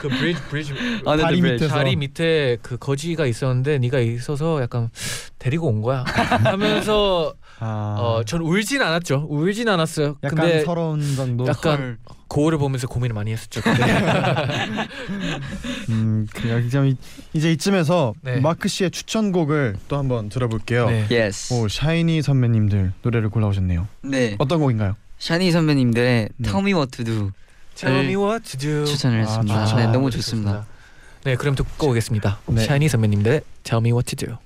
그 0.00 0.08
bridge 0.08 0.42
bridge 0.50 0.74
아, 1.06 1.16
네, 1.16 1.22
다리 1.22 1.40
네, 1.40 1.52
밑에서. 1.52 1.74
다리 1.74 1.96
밑에 1.96 2.58
그 2.62 2.76
거지가 2.76 3.24
있었는데 3.26 3.78
네가 3.78 3.98
있어서 4.00 4.60
약간 4.60 4.90
데리고 5.38 5.68
온 5.68 5.80
거야. 5.80 6.04
하면서 6.44 7.34
아, 7.58 7.96
어 7.98 8.24
전 8.24 8.42
울진 8.42 8.82
않았죠. 8.82 9.26
울진 9.30 9.68
않았어요. 9.68 10.16
약간 10.22 10.38
근데 10.38 10.64
서러운 10.64 11.16
정도. 11.16 11.46
약간 11.46 11.78
헐. 11.78 11.98
거울을 12.28 12.58
보면서 12.58 12.86
고민을 12.88 13.14
많이 13.14 13.32
했었죠. 13.32 13.60
음, 15.90 16.26
그냥 16.32 16.64
이제, 16.64 16.94
이- 17.32 17.52
이쯤에서 17.52 18.14
네. 18.22 18.40
마크 18.40 18.68
씨의 18.68 18.90
추천곡을 18.90 19.76
또 19.88 19.96
한번 19.96 20.28
들어볼게요. 20.28 20.90
네. 20.90 21.06
Yes. 21.10 21.52
오, 21.54 21.68
샤이니 21.68 22.22
선배님들 22.22 22.92
노래를 23.02 23.28
골라오셨네요. 23.30 23.86
네. 24.02 24.34
어떤 24.38 24.60
곡인가요? 24.60 24.96
샤니 25.18 25.50
선배님들의 25.52 26.28
네. 26.36 26.50
Tell 26.50 26.62
Me 26.62 26.72
What 26.74 26.96
to 26.96 27.04
Do 27.04 27.30
Tell 27.74 28.04
me 28.04 28.16
what 28.16 28.44
to 28.50 28.58
do. 28.58 28.84
추천을 28.84 29.20
했습니다. 29.22 29.64
좋죠. 29.66 29.76
네, 29.76 29.86
너무 29.86 30.08
아, 30.08 30.10
좋습니다. 30.10 30.66
네, 31.24 31.36
그럼 31.36 31.54
듣고 31.54 31.88
오겠습니다. 31.90 32.38
네. 32.48 32.64
샤이니 32.64 32.88
선배님들의 32.88 33.40
Tell 33.62 33.80
me 33.82 33.92
what 33.92 34.14
to 34.14 34.26
do. 34.26 34.36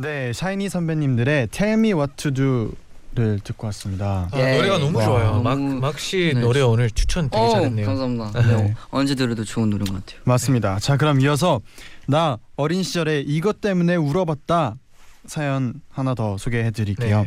네, 0.00 0.32
샤이니 0.32 0.68
선배님들의 0.68 1.48
Tell 1.48 1.78
Me 1.78 1.92
What 1.92 2.14
to 2.16 2.30
Do를 2.30 3.40
듣고 3.42 3.66
왔습니다. 3.66 4.28
아, 4.32 4.38
예. 4.38 4.56
노래가 4.56 4.78
너무 4.78 4.98
와. 4.98 5.04
좋아요. 5.04 5.42
너무- 5.42 5.74
막막씨 5.80 6.32
네. 6.34 6.40
노래 6.40 6.60
오늘 6.62 6.90
추천 6.90 7.28
되게 7.28 7.42
어, 7.42 7.50
잘했네요. 7.50 7.86
감사합니다. 7.86 8.40
네. 8.40 8.56
네. 8.62 8.74
언제 8.90 9.14
들어도 9.14 9.44
좋은 9.44 9.68
노래인 9.70 9.92
것 9.92 10.04
같아요. 10.04 10.20
맞습니다. 10.24 10.78
자, 10.78 10.96
그럼 10.96 11.20
이어서 11.20 11.60
나 12.06 12.38
어린 12.56 12.82
시절에 12.82 13.20
이것 13.20 13.60
때문에 13.60 13.96
울어봤다 13.96 14.76
사연 15.26 15.74
하나 15.90 16.14
더 16.14 16.38
소개해 16.38 16.70
드릴게요. 16.70 17.26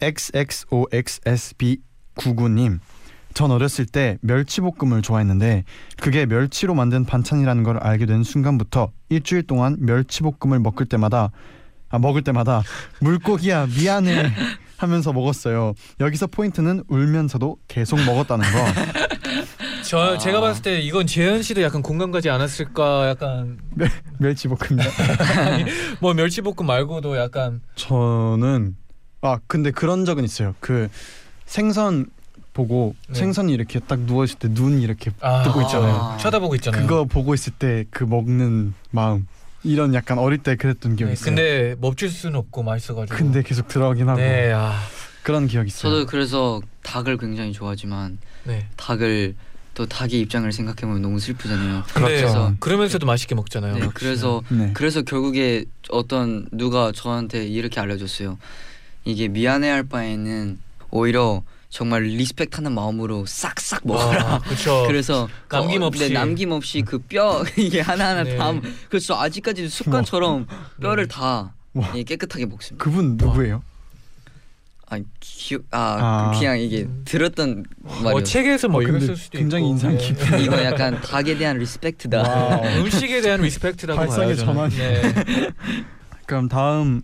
네. 0.00 0.06
XXOXSB99님 0.08 2.78
전 3.32 3.50
어렸을 3.50 3.86
때 3.86 4.18
멸치볶음을 4.20 5.02
좋아했는데 5.02 5.64
그게 6.00 6.26
멸치로 6.26 6.74
만든 6.74 7.04
반찬이라는 7.04 7.64
걸 7.64 7.78
알게 7.78 8.06
된 8.06 8.22
순간부터 8.22 8.92
일주일 9.08 9.42
동안 9.44 9.76
멸치볶음을 9.80 10.60
먹을 10.60 10.86
때마다 10.86 11.32
아 11.94 11.98
먹을 12.00 12.22
때마다 12.22 12.64
물고기야 12.98 13.66
미안해 13.78 14.32
하면서 14.76 15.12
먹었어요. 15.12 15.74
여기서 16.00 16.26
포인트는 16.26 16.82
울면서도 16.88 17.56
계속 17.68 18.00
먹었다는 18.04 18.44
거. 18.50 18.58
저 19.84 19.98
아. 20.14 20.18
제가 20.18 20.40
봤을 20.40 20.62
때 20.62 20.80
이건 20.80 21.06
재현 21.06 21.40
씨도 21.42 21.62
약간 21.62 21.82
공감 21.82 22.10
가지 22.10 22.30
않았을까 22.30 23.08
약간 23.10 23.58
멸치볶음이요. 24.18 24.84
뭐 26.00 26.14
멸치볶음 26.14 26.66
말고도 26.66 27.16
약간 27.16 27.60
저는 27.76 28.74
아 29.20 29.38
근데 29.46 29.70
그런 29.70 30.04
적은 30.04 30.24
있어요. 30.24 30.56
그 30.58 30.88
생선 31.46 32.06
보고 32.54 32.96
네. 33.08 33.14
생선이 33.20 33.52
이렇게 33.52 33.78
딱 33.78 34.00
누워 34.00 34.24
있을 34.24 34.38
때 34.40 34.48
눈 34.48 34.80
이렇게 34.80 35.12
아, 35.20 35.44
뜨고 35.44 35.62
있잖아요. 35.62 35.94
아. 35.94 36.16
쳐다보고 36.16 36.56
있잖아요. 36.56 36.88
그거 36.88 37.04
보고 37.04 37.34
있을 37.34 37.52
때 37.52 37.84
그 37.92 38.02
먹는 38.02 38.74
마음 38.90 39.28
이런 39.64 39.94
약간 39.94 40.18
어릴 40.18 40.38
때 40.38 40.56
그랬던 40.56 40.96
기억이 40.96 41.10
네, 41.10 41.12
있어요. 41.14 41.26
근데 41.26 41.74
멈출 41.80 42.10
수는 42.10 42.36
없고 42.36 42.62
맛있어가지고. 42.62 43.16
근데 43.16 43.42
계속 43.42 43.66
들어가긴 43.66 44.08
하고 44.08 44.20
네, 44.20 44.52
아, 44.52 44.78
그런 45.22 45.46
기억이 45.46 45.68
있어요. 45.68 45.90
저도 45.90 46.06
그래서 46.06 46.60
닭을 46.82 47.16
굉장히 47.16 47.52
좋아하지만 47.52 48.18
네. 48.44 48.68
닭을 48.76 49.34
또 49.72 49.86
닭의 49.86 50.20
입장을 50.20 50.50
생각해 50.52 50.82
보면 50.82 51.02
너무 51.02 51.18
슬프잖아요. 51.18 51.82
그래서 51.94 52.54
그러면서도 52.60 53.06
맛있게 53.06 53.34
먹잖아요. 53.34 53.74
네, 53.74 53.88
그래서 53.94 54.42
네. 54.48 54.70
그래서 54.74 55.02
결국에 55.02 55.64
어떤 55.90 56.46
누가 56.52 56.92
저한테 56.92 57.46
이렇게 57.46 57.80
알려줬어요. 57.80 58.38
이게 59.04 59.28
미안해할 59.28 59.84
바에는 59.84 60.58
오히려 60.90 61.42
정말 61.74 62.04
리스펙하는 62.04 62.72
마음으로 62.72 63.26
싹싹 63.26 63.80
먹어라. 63.84 64.24
와, 64.24 64.38
그렇죠. 64.38 64.84
그래서 64.86 65.28
남김없이. 65.50 66.04
어, 66.04 66.06
네, 66.06 66.14
남김없이 66.14 66.82
그 66.82 66.98
뼈 67.00 67.42
이게 67.58 67.80
하나하나 67.80 68.22
네. 68.22 68.36
다 68.36 68.52
그래서 68.88 69.20
아직까지 69.20 69.68
습관처럼 69.68 70.46
뼈를 70.80 71.08
다 71.08 71.52
와. 71.72 71.92
예, 71.96 72.04
깨끗하게 72.04 72.46
먹습니다. 72.46 72.82
그분 72.84 73.16
누구예요? 73.16 73.60
아 74.88 75.00
기억 75.18 75.62
아, 75.72 76.30
아. 76.30 76.38
그냥 76.38 76.60
이게 76.60 76.86
들었던 77.06 77.64
뭐 77.80 78.02
말이요. 78.02 78.22
책에서 78.22 78.68
뭐 78.68 78.78
어, 78.78 78.82
읽었을 78.84 79.16
수도 79.16 79.36
굉장히 79.36 79.64
있고. 79.64 79.72
인상 79.72 79.96
네. 79.96 79.98
깊은 79.98 80.40
이거 80.42 80.62
약간 80.62 81.00
닭에 81.00 81.36
대한 81.36 81.58
respect다. 81.58 82.60
음식에 82.78 83.20
대한 83.20 83.40
respect라고 83.40 83.98
발상의. 83.98 84.36
전환이. 84.36 84.76
네. 84.76 85.02
그럼 86.26 86.48
다음 86.48 87.02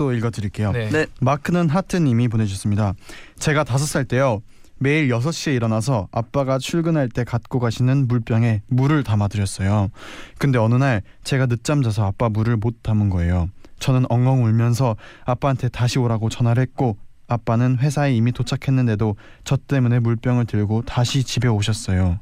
또 0.00 0.14
읽어드릴게요. 0.14 0.72
네. 0.72 0.88
네. 0.88 1.06
마크는 1.20 1.68
하트님이 1.68 2.28
보내주셨습니다. 2.28 2.94
제가 3.38 3.64
다섯 3.64 3.84
살 3.84 4.06
때요. 4.06 4.40
매일 4.78 5.08
6시에 5.08 5.54
일어나서 5.54 6.08
아빠가 6.10 6.58
출근할 6.58 7.10
때 7.10 7.22
갖고 7.22 7.60
가시는 7.60 8.08
물병에 8.08 8.62
물을 8.66 9.04
담아드렸어요. 9.04 9.90
근데 10.38 10.58
어느 10.58 10.74
날 10.76 11.02
제가 11.22 11.44
늦잠 11.44 11.82
자서 11.82 12.06
아빠 12.06 12.30
물을 12.30 12.56
못 12.56 12.82
담은 12.82 13.10
거예요. 13.10 13.50
저는 13.78 14.06
엉엉 14.08 14.42
울면서 14.42 14.96
아빠한테 15.26 15.68
다시 15.68 15.98
오라고 15.98 16.30
전화를 16.30 16.62
했고 16.62 16.96
아빠는 17.28 17.76
회사에 17.80 18.14
이미 18.14 18.32
도착했는데도 18.32 19.16
저 19.44 19.56
때문에 19.58 19.98
물병을 19.98 20.46
들고 20.46 20.80
다시 20.86 21.24
집에 21.24 21.46
오셨어요. 21.46 22.20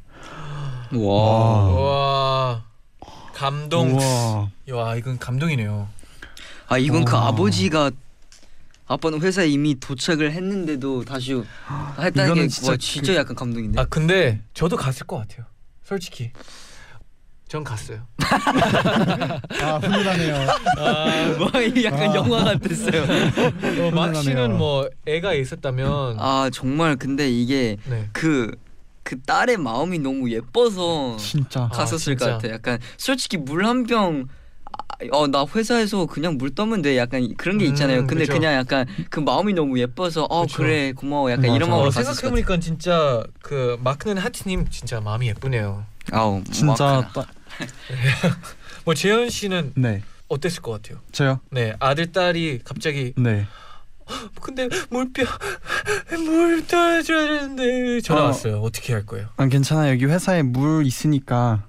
와. 0.94 0.98
와. 0.98 1.70
와. 1.70 2.64
감동. 3.34 3.92
우와. 3.92 4.50
와 4.72 4.96
이건 4.96 5.20
감동이네요. 5.20 5.97
아 6.68 6.78
이건 6.78 7.04
그 7.04 7.14
와. 7.14 7.28
아버지가 7.28 7.90
아빠는 8.87 9.20
회사에 9.20 9.48
이미 9.48 9.78
도착을 9.78 10.33
했는데도 10.33 11.04
다시 11.04 11.35
했다는 11.98 12.12
이거는 12.26 12.35
게 12.44 12.48
진짜 12.48 12.70
와, 12.72 12.76
진짜 12.78 13.14
약간 13.16 13.37
감동인데. 13.37 13.81
아 13.81 13.85
근데 13.85 14.40
저도 14.54 14.76
갔을 14.76 15.07
것 15.07 15.18
같아요. 15.18 15.46
솔직히. 15.85 16.31
전 17.48 17.64
갔어요. 17.64 18.00
아 18.20 19.78
훈훈하네요. 19.83 20.35
와 21.40 21.61
이게 21.62 21.85
약간 21.85 22.11
아. 22.11 22.14
영화 22.14 22.44
같았어요. 22.44 23.02
어, 23.02 23.90
막 23.90 24.14
씨는 24.14 24.35
훈훈하네요. 24.35 24.48
뭐 24.59 24.88
애가 25.07 25.33
있었다면 25.33 26.16
아 26.18 26.50
정말 26.52 26.96
근데 26.96 27.31
이게 27.31 27.78
네. 27.87 28.09
그그 28.12 29.22
딸의 29.26 29.57
마음이 29.59 29.98
너무 29.98 30.31
예뻐서 30.31 31.16
진짜. 31.18 31.62
아, 31.64 31.68
갔었을 31.68 32.16
것 32.16 32.26
진짜. 32.26 32.37
같아. 32.37 32.50
약간 32.50 32.78
솔직히 32.98 33.38
물 33.38 33.64
한 33.64 33.85
병. 33.85 34.28
어 35.12 35.26
나 35.28 35.46
회사에서 35.54 36.07
그냥 36.07 36.37
물 36.38 36.54
떠면 36.54 36.83
돼 36.83 36.96
약간 36.96 37.33
그런 37.37 37.59
게 37.59 37.66
있잖아요. 37.66 38.00
음, 38.00 38.07
근데 38.09 38.24
그죠. 38.24 38.33
그냥 38.33 38.54
약간 38.54 38.87
그 39.11 39.20
마음이 39.20 39.52
너무 39.52 39.78
예뻐서 39.78 40.24
어 40.24 40.42
그쵸. 40.42 40.57
그래 40.59 40.92
고마워 40.92 41.31
약간 41.31 41.42
맞아. 41.46 41.54
이런 41.54 41.68
어, 41.68 41.72
마음으로 41.72 41.90
것 41.90 41.94
같아. 41.94 42.12
생각해보니까 42.14 42.59
진짜 42.59 43.22
그 43.40 43.78
마크는 43.83 44.18
하트님 44.18 44.68
진짜 44.70 45.00
마음이 45.00 45.28
예쁘네요. 45.28 45.85
아우 46.11 46.42
진짜. 46.50 47.09
따... 47.14 47.26
뭐 48.85 48.94
재현 48.94 49.31
씨는 49.31 49.72
네. 49.76 50.02
어땠을 50.28 50.62
것 50.62 50.72
같아요? 50.72 51.00
저요. 51.12 51.40
네 51.50 51.74
아들 51.78 52.11
딸이 52.11 52.61
갑자기 52.64 53.12
네. 53.16 53.46
근데 54.40 54.68
물병 54.90 55.26
물 56.24 56.66
떠줘야 56.66 57.28
되는데 57.28 58.00
전화 58.00 58.22
어. 58.22 58.24
왔어요. 58.26 58.61
어떻게 58.62 58.94
할 58.94 59.07
거예요? 59.07 59.28
아 59.37 59.46
괜찮아 59.46 59.90
여기 59.90 60.07
회사에 60.07 60.42
물 60.42 60.85
있으니까 60.87 61.62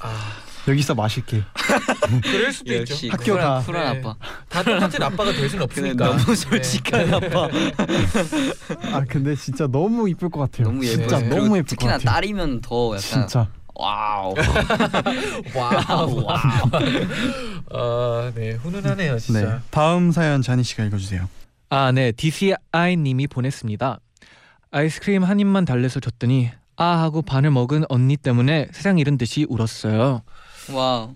아 0.00 0.32
여기서 0.66 0.94
마실게. 0.94 1.42
그럴 2.22 2.52
수도 2.52 2.74
역시 2.74 3.06
있죠. 3.06 3.16
학교 3.16 3.34
가. 3.34 3.60
쿨한, 3.60 3.64
쿨한 3.64 3.92
네. 3.92 3.98
아빠. 4.00 4.16
다 4.48 4.62
똑같은 4.62 5.02
아빠가 5.02 5.32
될 5.32 5.48
수는 5.48 5.66
근데 5.66 5.90
없으니까. 5.92 6.16
너무 6.16 6.34
솔직한 6.34 7.14
아빠. 7.14 7.48
아 8.92 9.04
근데 9.08 9.34
진짜 9.36 9.66
너무 9.66 10.08
이쁠 10.08 10.30
것 10.30 10.40
같아요. 10.40 10.68
너무 10.68 10.84
예뻐. 10.86 10.96
진짜 10.96 11.18
네. 11.20 11.28
너무 11.28 11.56
예쁠 11.56 11.62
것 11.62 11.66
특히나 11.70 11.92
같아요. 11.92 12.14
딸이면 12.14 12.60
더 12.60 12.86
약간 12.88 12.98
진짜. 13.00 13.48
Wow. 13.74 14.34
Wow 15.54 16.24
wow. 16.24 16.30
아, 17.72 18.32
네 18.34 18.52
훈훈하네요 18.52 19.18
진짜. 19.18 19.40
네. 19.40 19.58
다음 19.70 20.12
사연 20.12 20.42
자니 20.42 20.62
씨가 20.62 20.84
읽어주세요. 20.84 21.28
아, 21.70 21.90
네. 21.92 22.12
DCI 22.12 22.96
님이 22.98 23.26
보냈습니다. 23.26 23.98
아이스크림 24.70 25.24
한 25.24 25.40
입만 25.40 25.64
달래서 25.64 26.00
줬더니 26.00 26.50
아 26.76 26.84
하고 26.84 27.22
반을 27.22 27.50
먹은 27.50 27.84
언니 27.88 28.16
때문에 28.16 28.68
세상 28.72 28.98
잃은 28.98 29.18
듯이 29.18 29.46
울었어요. 29.48 30.22
Wow. 30.72 31.14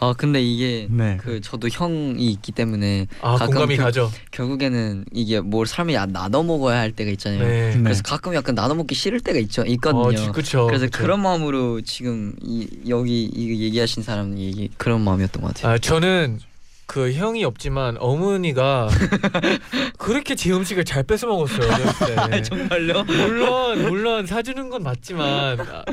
아 0.00 0.14
근데 0.16 0.40
이게 0.40 0.86
네. 0.88 1.16
그 1.20 1.40
저도 1.40 1.68
형이 1.68 2.24
있기 2.30 2.52
때문에 2.52 3.08
아, 3.20 3.32
가끔 3.34 3.46
공감이 3.54 3.76
그- 3.76 3.82
가죠. 3.82 4.12
결국에는 4.30 5.04
이게 5.12 5.40
뭘 5.40 5.66
야- 5.94 6.06
나눠 6.06 6.44
먹어야 6.44 6.78
할 6.78 6.92
때가 6.92 7.10
있잖아요. 7.10 7.40
네. 7.42 7.74
네. 7.74 7.82
그래서 7.82 8.02
가끔 8.04 8.32
약간 8.34 8.54
나눠 8.54 8.76
먹기 8.76 8.94
싫을 8.94 9.18
때가 9.20 9.40
있죠. 9.40 9.64
있거든요. 9.66 10.00
어, 10.06 10.14
지- 10.14 10.28
그쵸. 10.30 10.66
그래서 10.68 10.84
그쵸. 10.86 10.98
그런 11.02 11.20
마음으로 11.20 11.80
지금 11.80 12.32
이 12.42 12.68
여기 12.88 13.24
이 13.24 13.60
얘기하신 13.64 14.04
사람 14.04 14.38
얘기 14.38 14.70
그런 14.76 15.00
마음이었던 15.00 15.42
것 15.42 15.54
같아요. 15.54 15.72
아, 15.72 15.78
저는 15.78 16.38
그 16.86 17.12
형이 17.12 17.42
없지만 17.44 17.96
어머니가 17.98 18.88
그렇게 19.98 20.36
제 20.36 20.52
음식을 20.52 20.84
잘 20.84 21.02
뺏어 21.02 21.26
먹었어요. 21.26 21.68
정말요? 22.44 23.02
물론 23.02 23.82
물론 23.88 24.26
사주는 24.26 24.70
건 24.70 24.84
맞지만 24.84 25.60
아, 25.60 25.84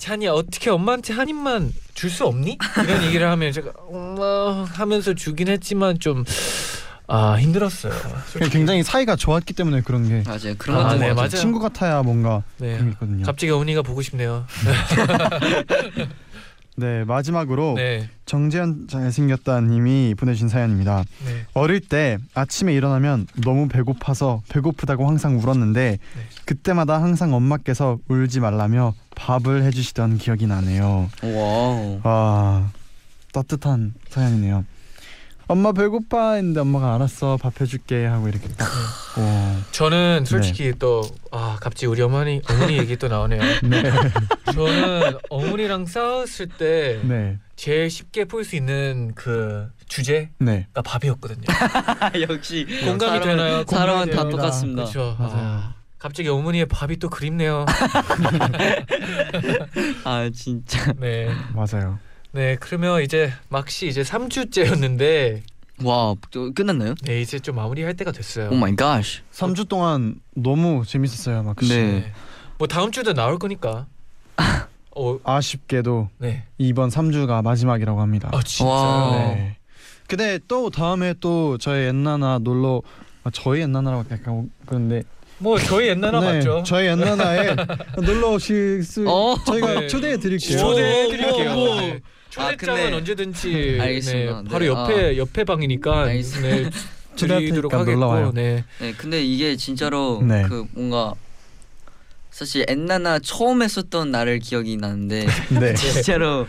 찬이 0.00 0.26
어떻게 0.26 0.70
엄마한테 0.70 1.12
한 1.12 1.28
입만 1.28 1.72
줄 1.94 2.10
수 2.10 2.24
없니? 2.26 2.58
이런 2.84 3.02
얘기를 3.04 3.28
하면 3.30 3.52
제가 3.52 3.70
엄마 3.88 4.64
하면서 4.64 5.14
주긴 5.14 5.48
했지만 5.48 5.98
좀 6.00 6.24
아 7.12 7.36
힘들었어요. 7.40 7.92
솔직히. 8.28 8.50
굉장히 8.56 8.84
사이가 8.84 9.16
좋았기 9.16 9.52
때문에 9.54 9.80
그런 9.80 10.08
게 10.08 10.22
맞아요. 10.24 10.54
그런 10.58 10.76
아, 10.78 10.82
것도 10.84 10.92
네, 10.94 11.00
맞아요. 11.06 11.14
맞아요. 11.16 11.28
친구 11.30 11.58
같아야 11.58 12.02
뭔가 12.04 12.44
네. 12.58 12.74
그런 12.74 12.84
게 12.86 12.92
있거든요. 12.92 13.26
갑자기 13.26 13.50
어머니가 13.50 13.82
보고 13.82 14.00
싶네요. 14.00 14.46
네 16.80 17.04
마지막으로 17.04 17.74
네, 17.76 18.08
정재현 18.24 18.88
잘생겼다님이 18.88 20.14
보내주신 20.16 20.48
사연입니다. 20.48 21.04
네. 21.26 21.44
어릴 21.52 21.80
때 21.80 22.16
아침에 22.32 22.72
일어나면 22.72 23.26
너무 23.44 23.68
배고파서 23.68 24.42
배고프다고 24.48 25.06
항상 25.06 25.38
울었는데 25.38 25.90
네. 25.90 26.22
그때마다 26.46 27.02
항상 27.02 27.34
엄마께서 27.34 27.98
울지 28.08 28.40
말라며 28.40 28.94
밥을 29.14 29.62
해주시던 29.64 30.16
기억이 30.16 30.46
나네요. 30.46 31.10
Wow. 31.22 32.00
아 32.02 32.70
따뜻한 33.32 33.92
사연이네요. 34.08 34.64
엄마 35.50 35.72
배고파 35.72 36.34
했는데 36.34 36.60
엄마가 36.60 36.94
알았어 36.94 37.36
밥 37.36 37.60
해줄게 37.60 38.06
하고 38.06 38.28
이렇게 38.28 38.46
딱. 38.56 38.66
와. 39.18 39.56
저는 39.72 40.24
솔직히 40.24 40.72
또 40.78 41.02
아 41.32 41.56
갑자기 41.60 41.86
우리 41.86 42.02
어머니 42.02 42.40
어머니 42.50 42.76
얘기 42.78 42.96
또 42.96 43.08
나오네요. 43.08 43.40
네. 43.62 43.82
저는 44.52 45.18
어머니랑 45.28 45.86
싸웠을 45.86 46.48
때 46.48 47.00
네. 47.04 47.38
제일 47.56 47.90
쉽게 47.90 48.24
풀 48.24 48.44
수 48.44 48.56
있는 48.56 49.12
그 49.14 49.68
주제가 49.86 50.28
네. 50.38 50.66
밥이었거든요. 50.84 51.44
역시 52.28 52.66
공감이 52.84 53.20
되나요? 53.20 53.64
사람은 53.66 54.10
다. 54.10 54.28
똑같습니다. 54.28 54.82
그렇죠. 54.84 55.16
맞아요. 55.18 55.34
아, 55.36 55.74
갑자기 55.98 56.28
어머니의 56.28 56.66
밥이 56.66 56.96
또 56.96 57.08
그립네요. 57.08 57.64
아 60.04 60.30
진짜. 60.34 60.92
네. 60.98 61.28
맞아요. 61.54 61.98
네, 62.32 62.56
그러면 62.60 63.02
이제 63.02 63.32
막 63.48 63.68
씨 63.68 63.88
이제 63.88 64.02
3주째였는데 64.02 65.42
와, 65.82 66.14
또 66.30 66.52
끝났나요? 66.52 66.94
네, 67.02 67.20
이제 67.20 67.38
좀 67.38 67.56
마무리할 67.56 67.94
때가 67.94 68.12
됐어요. 68.12 68.50
Oh 68.50 68.54
my 68.54 68.76
god. 68.76 69.02
3주 69.32 69.68
동안 69.68 70.20
너무 70.34 70.84
재밌었어요, 70.86 71.42
막. 71.42 71.56
네. 71.56 72.12
뭐 72.58 72.68
다음 72.68 72.92
주도 72.92 73.14
나올 73.14 73.38
거니까. 73.38 73.86
어, 74.94 75.18
아쉽게도 75.24 76.10
네. 76.18 76.44
이번 76.58 76.90
3주가 76.90 77.42
마지막이라고 77.42 78.00
합니다. 78.00 78.30
아, 78.32 78.42
진짜요? 78.42 78.68
와. 78.68 79.10
네. 79.34 79.56
근데 80.06 80.38
또 80.48 80.70
다음에 80.70 81.14
또 81.20 81.56
저희 81.58 81.84
엔나나 81.86 82.40
놀러 82.40 82.82
아, 83.22 83.30
저희 83.32 83.62
엔나나라고 83.62 84.04
약간 84.10 84.50
그런데 84.66 85.04
뭐 85.38 85.58
저희 85.58 85.88
옛날에 85.88 86.20
네, 86.20 86.32
맞죠? 86.34 86.62
저희 86.66 86.88
엔나나에 86.88 87.54
놀러 88.04 88.32
오실 88.32 88.82
수 88.82 89.08
어. 89.08 89.36
네. 89.36 89.44
저희가 89.46 89.86
초대해 89.86 90.16
드릴게요. 90.18 90.58
초대해 90.58 91.08
드릴게요. 91.08 92.00
초대장은 92.30 92.56
근데- 92.82 92.96
언제든지 92.96 93.78
알겠습니다. 93.82 94.42
네, 94.42 94.48
바로 94.48 94.58
네, 94.64 94.66
옆에 94.68 95.16
옆에 95.18 95.44
방이니까 95.44 96.02
알겠습니다. 96.04 96.56
네, 96.56 96.70
드리도록. 97.16 97.72
하겠고 97.74 98.32
네. 98.32 98.64
네, 98.80 98.92
근데 98.96 99.22
이게 99.22 99.56
진짜로 99.56 100.22
네. 100.22 100.42
그 100.48 100.64
뭔가 100.72 101.14
사실 102.30 102.64
엔나나 102.68 103.18
처음 103.18 103.62
했었던 103.62 104.10
날을 104.10 104.38
기억이 104.38 104.76
나는데 104.76 105.26
네. 105.60 105.74
진짜로 105.74 106.46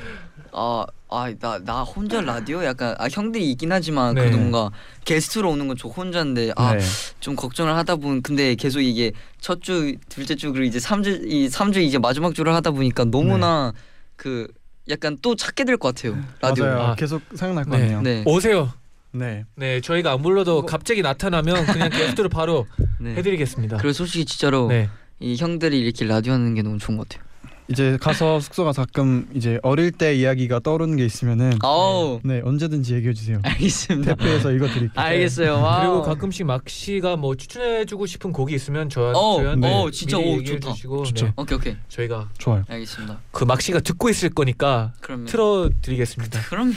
아아나 0.53 1.59
나 1.65 1.81
혼자 1.83 2.21
라디오 2.21 2.63
약간 2.63 2.95
아 2.99 3.07
형들이 3.11 3.49
있긴 3.51 3.71
하지만 3.71 4.13
네. 4.15 4.21
그래도 4.21 4.37
뭔가 4.37 4.69
게스트로 5.05 5.49
오는 5.49 5.67
건 5.67 5.75
저 5.77 5.87
혼자인데 5.89 6.51
아 6.55 6.75
네. 6.75 6.83
좀 7.19 7.35
걱정을 7.35 7.75
하다 7.75 7.95
보면 7.95 8.21
근데 8.21 8.53
계속 8.55 8.81
이게 8.81 9.11
첫 9.39 9.61
주, 9.61 9.95
둘째 10.09 10.35
주 10.35 10.51
그리고 10.53 10.65
이제 10.67 10.79
삼주 10.79 11.21
이 11.25 11.49
삼 11.49 11.71
주 11.71 11.79
이제 11.81 11.97
마지막 11.97 12.35
주를 12.35 12.53
하다 12.53 12.71
보니까 12.71 13.05
너무나 13.05 13.73
그 14.15 14.47
약간 14.89 15.17
또 15.21 15.35
찾게 15.35 15.63
될 15.63 15.77
것 15.77 15.93
같아요 15.95 16.17
라디오. 16.41 16.65
맞아요. 16.65 16.81
아. 16.81 16.95
계속 16.95 17.21
생각날 17.35 17.65
거 17.65 17.77
네. 17.77 17.83
아니에요. 17.83 18.01
네. 18.01 18.23
오세요. 18.25 18.71
네. 19.13 19.45
네, 19.55 19.81
저희가 19.81 20.13
안 20.13 20.21
불러도 20.21 20.65
갑자기 20.65 21.01
나타나면 21.01 21.65
그냥 21.65 21.89
게스트로 21.89 22.29
바로 22.29 22.65
네. 22.99 23.15
해드리겠습니다. 23.15 23.77
그리고 23.77 23.93
솔직히 23.93 24.25
진짜로 24.25 24.67
네. 24.67 24.89
이 25.19 25.35
형들이 25.35 25.79
이렇게 25.79 26.05
라디오 26.05 26.33
하는 26.33 26.53
게 26.55 26.61
너무 26.61 26.77
좋은 26.79 26.97
것 26.97 27.07
같아요. 27.09 27.29
이제 27.71 27.97
가서 28.01 28.39
숙소 28.39 28.65
가서 28.65 28.83
가끔 28.85 29.27
이제 29.33 29.57
어릴 29.63 29.91
때 29.91 30.13
이야기가 30.13 30.59
떠오르는 30.59 30.97
게 30.97 31.05
있으면은 31.05 31.53
아우 31.63 32.19
네 32.23 32.41
언제든지 32.43 32.93
얘기해 32.95 33.13
주세요. 33.13 33.39
알겠습니다. 33.43 34.15
대표에서 34.15 34.51
읽어 34.51 34.67
드릴게요. 34.67 34.91
알겠어요. 34.95 35.53
Wow. 35.61 35.79
그리고 35.79 36.01
가끔씩 36.01 36.45
막 36.45 36.67
씨가 36.67 37.15
뭐 37.15 37.35
추천해주고 37.35 38.05
싶은 38.05 38.33
곡이 38.33 38.53
있으면 38.53 38.89
저 38.89 39.11
어, 39.15 39.37
저희한테 39.37 39.67
어, 39.73 39.89
진짜, 39.91 40.17
미리 40.17 40.29
오, 40.29 40.37
얘기해 40.39 40.59
좋다. 40.59 40.73
주시고 40.73 41.03
좋죠. 41.05 41.25
네, 41.27 41.33
오케이 41.37 41.57
오케이 41.57 41.75
저희가 41.87 42.29
좋아요. 42.37 42.63
알겠습니다. 42.69 43.19
그 43.31 43.45
막 43.45 43.61
씨가 43.61 43.79
듣고 43.79 44.09
있을 44.09 44.29
거니까 44.29 44.93
그러면 45.01 45.25
틀어드리겠습니다. 45.27 46.41
그럼요. 46.49 46.73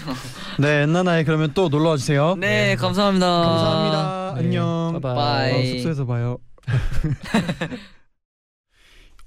네 0.60 0.82
엔나나에 0.82 1.24
그러면 1.24 1.50
또 1.54 1.68
놀러 1.68 1.90
와 1.90 1.96
주세요. 1.96 2.36
네, 2.38 2.76
감사합니다. 2.76 3.26
감사합니다. 3.26 4.34
네, 4.36 4.40
안녕. 4.44 5.00
Bye 5.02 5.14
bye. 5.14 5.52
Bye. 5.52 5.52
어, 5.62 5.66
숙소에서 5.74 6.06
봐요. 6.06 6.38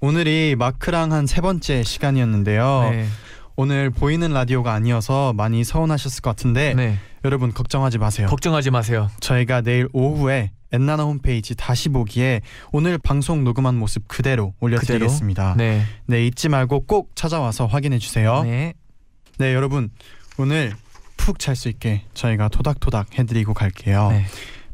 오늘이 0.00 0.54
마크랑 0.56 1.12
한 1.12 1.26
세 1.26 1.40
번째 1.40 1.82
시간이었는데요. 1.82 2.88
네. 2.92 3.06
오늘 3.56 3.90
보이는 3.90 4.32
라디오가 4.32 4.72
아니어서 4.72 5.32
많이 5.32 5.64
서운하셨을 5.64 6.22
것 6.22 6.30
같은데 6.30 6.74
네. 6.74 6.96
여러분 7.24 7.52
걱정하지 7.52 7.98
마세요. 7.98 8.28
걱정하지 8.28 8.70
마세요. 8.70 9.10
저희가 9.20 9.62
내일 9.62 9.88
오후에 9.92 10.52
엔나나 10.70 11.02
홈페이지 11.02 11.56
다시 11.56 11.88
보기에 11.88 12.42
오늘 12.70 12.98
방송 12.98 13.42
녹음한 13.42 13.74
모습 13.76 14.06
그대로 14.06 14.54
올려드리겠습니다. 14.60 15.54
네. 15.56 15.82
네. 16.06 16.26
잊지 16.26 16.48
말고 16.48 16.86
꼭 16.86 17.10
찾아와서 17.16 17.66
확인해 17.66 17.98
주세요. 17.98 18.42
네. 18.44 18.74
네 19.38 19.54
여러분 19.54 19.90
오늘 20.38 20.72
푹 21.16 21.40
잘 21.40 21.56
수 21.56 21.68
있게 21.68 22.04
저희가 22.14 22.48
토닥토닥 22.48 23.18
해드리고 23.18 23.54
갈게요. 23.54 24.10
네. 24.12 24.24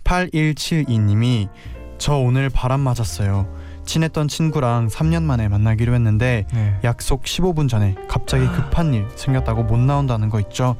8172님이 0.04 1.48
저 1.96 2.16
오늘 2.16 2.50
바람 2.50 2.80
맞았어요. 2.80 3.63
친했던 3.86 4.28
친구랑 4.28 4.88
3년 4.88 5.22
만에 5.22 5.48
만나기로 5.48 5.94
했는데 5.94 6.46
네. 6.52 6.78
약속 6.84 7.22
15분 7.24 7.68
전에 7.68 7.94
갑자기 8.08 8.46
급한 8.48 8.94
일 8.94 9.06
생겼다고 9.16 9.64
못 9.64 9.78
나온다는 9.78 10.30
거 10.30 10.40
있죠. 10.40 10.76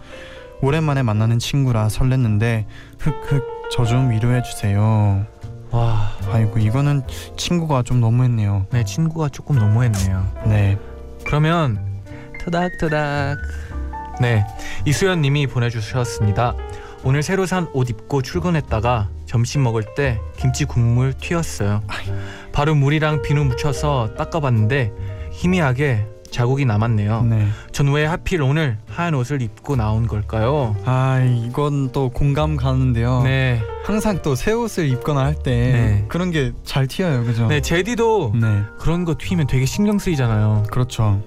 오랜만에 0.62 1.02
만나는 1.02 1.38
친구라 1.38 1.88
설렜는데 1.88 2.64
흑흑 2.98 3.44
저 3.70 3.84
좀 3.84 4.10
위로해 4.10 4.42
주세요. 4.42 5.24
와, 5.70 6.10
아이고 6.30 6.58
이거는 6.58 7.02
친구가 7.36 7.82
좀 7.82 8.00
너무했네요. 8.00 8.66
네 8.70 8.84
친구가 8.84 9.28
조금 9.30 9.56
너무했네요. 9.58 10.26
네. 10.46 10.78
그러면 11.26 11.78
토닥토닥. 12.44 13.38
네, 14.20 14.46
이수연님이 14.84 15.48
보내주셨습니다. 15.48 16.54
오늘 17.02 17.22
새로 17.22 17.46
산 17.46 17.66
옷 17.74 17.90
입고 17.90 18.22
출근했다가 18.22 19.08
점심 19.26 19.62
먹을 19.64 19.82
때 19.96 20.20
김치 20.36 20.64
국물 20.64 21.12
튀었어요. 21.14 21.82
바로 22.54 22.74
물이랑 22.74 23.22
비누 23.22 23.44
묻혀서 23.44 24.14
닦아봤는데 24.16 24.92
희미하게 25.32 26.06
자국이 26.30 26.64
남았네요. 26.64 27.22
네. 27.24 27.46
전 27.72 27.88
왜 27.88 28.04
하필 28.06 28.42
오늘 28.42 28.78
하얀 28.88 29.14
옷을 29.14 29.42
입고 29.42 29.76
나온 29.76 30.06
걸까요? 30.08 30.74
아 30.84 31.20
이건 31.20 31.90
또 31.92 32.08
공감 32.10 32.56
가는데요. 32.56 33.22
네, 33.22 33.60
항상 33.84 34.20
또 34.22 34.34
새 34.34 34.52
옷을 34.52 34.88
입거나 34.88 35.20
할때 35.24 35.50
네. 35.50 36.04
그런 36.08 36.30
게 36.30 36.52
잘 36.64 36.86
튀어요, 36.88 37.24
그죠? 37.24 37.46
네 37.48 37.60
제디도 37.60 38.32
네, 38.40 38.62
그런 38.78 39.04
거 39.04 39.14
튀면 39.18 39.46
되게 39.46 39.64
신경 39.66 39.98
쓰이잖아요. 39.98 40.64
그렇죠. 40.70 41.22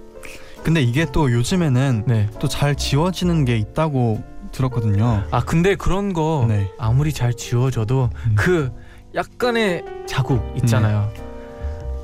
근데 0.63 0.82
이게 0.82 1.05
또 1.13 1.32
요즘에는 1.32 2.03
네. 2.07 2.30
또잘 2.39 2.75
지워지는 2.75 3.45
게 3.45 3.55
있다고 3.57 4.21
들었거든요. 4.51 5.23
아 5.32 5.41
근데 5.41 5.75
그런 5.75 6.11
거 6.13 6.45
네. 6.49 6.69
아무리 6.80 7.13
잘 7.13 7.34
지워져도 7.34 8.09
음. 8.25 8.36
그 8.36 8.71
약간의 9.16 9.84
자국 10.05 10.53
있잖아요. 10.58 11.12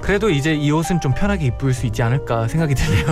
그래도 0.02 0.30
이제 0.30 0.54
이 0.54 0.70
옷은 0.72 1.00
좀 1.00 1.14
편하게 1.14 1.48
입을 1.48 1.74
수 1.74 1.86
있지 1.86 2.04
않을까 2.04 2.48
생각이 2.48 2.76
드네요. 2.76 3.06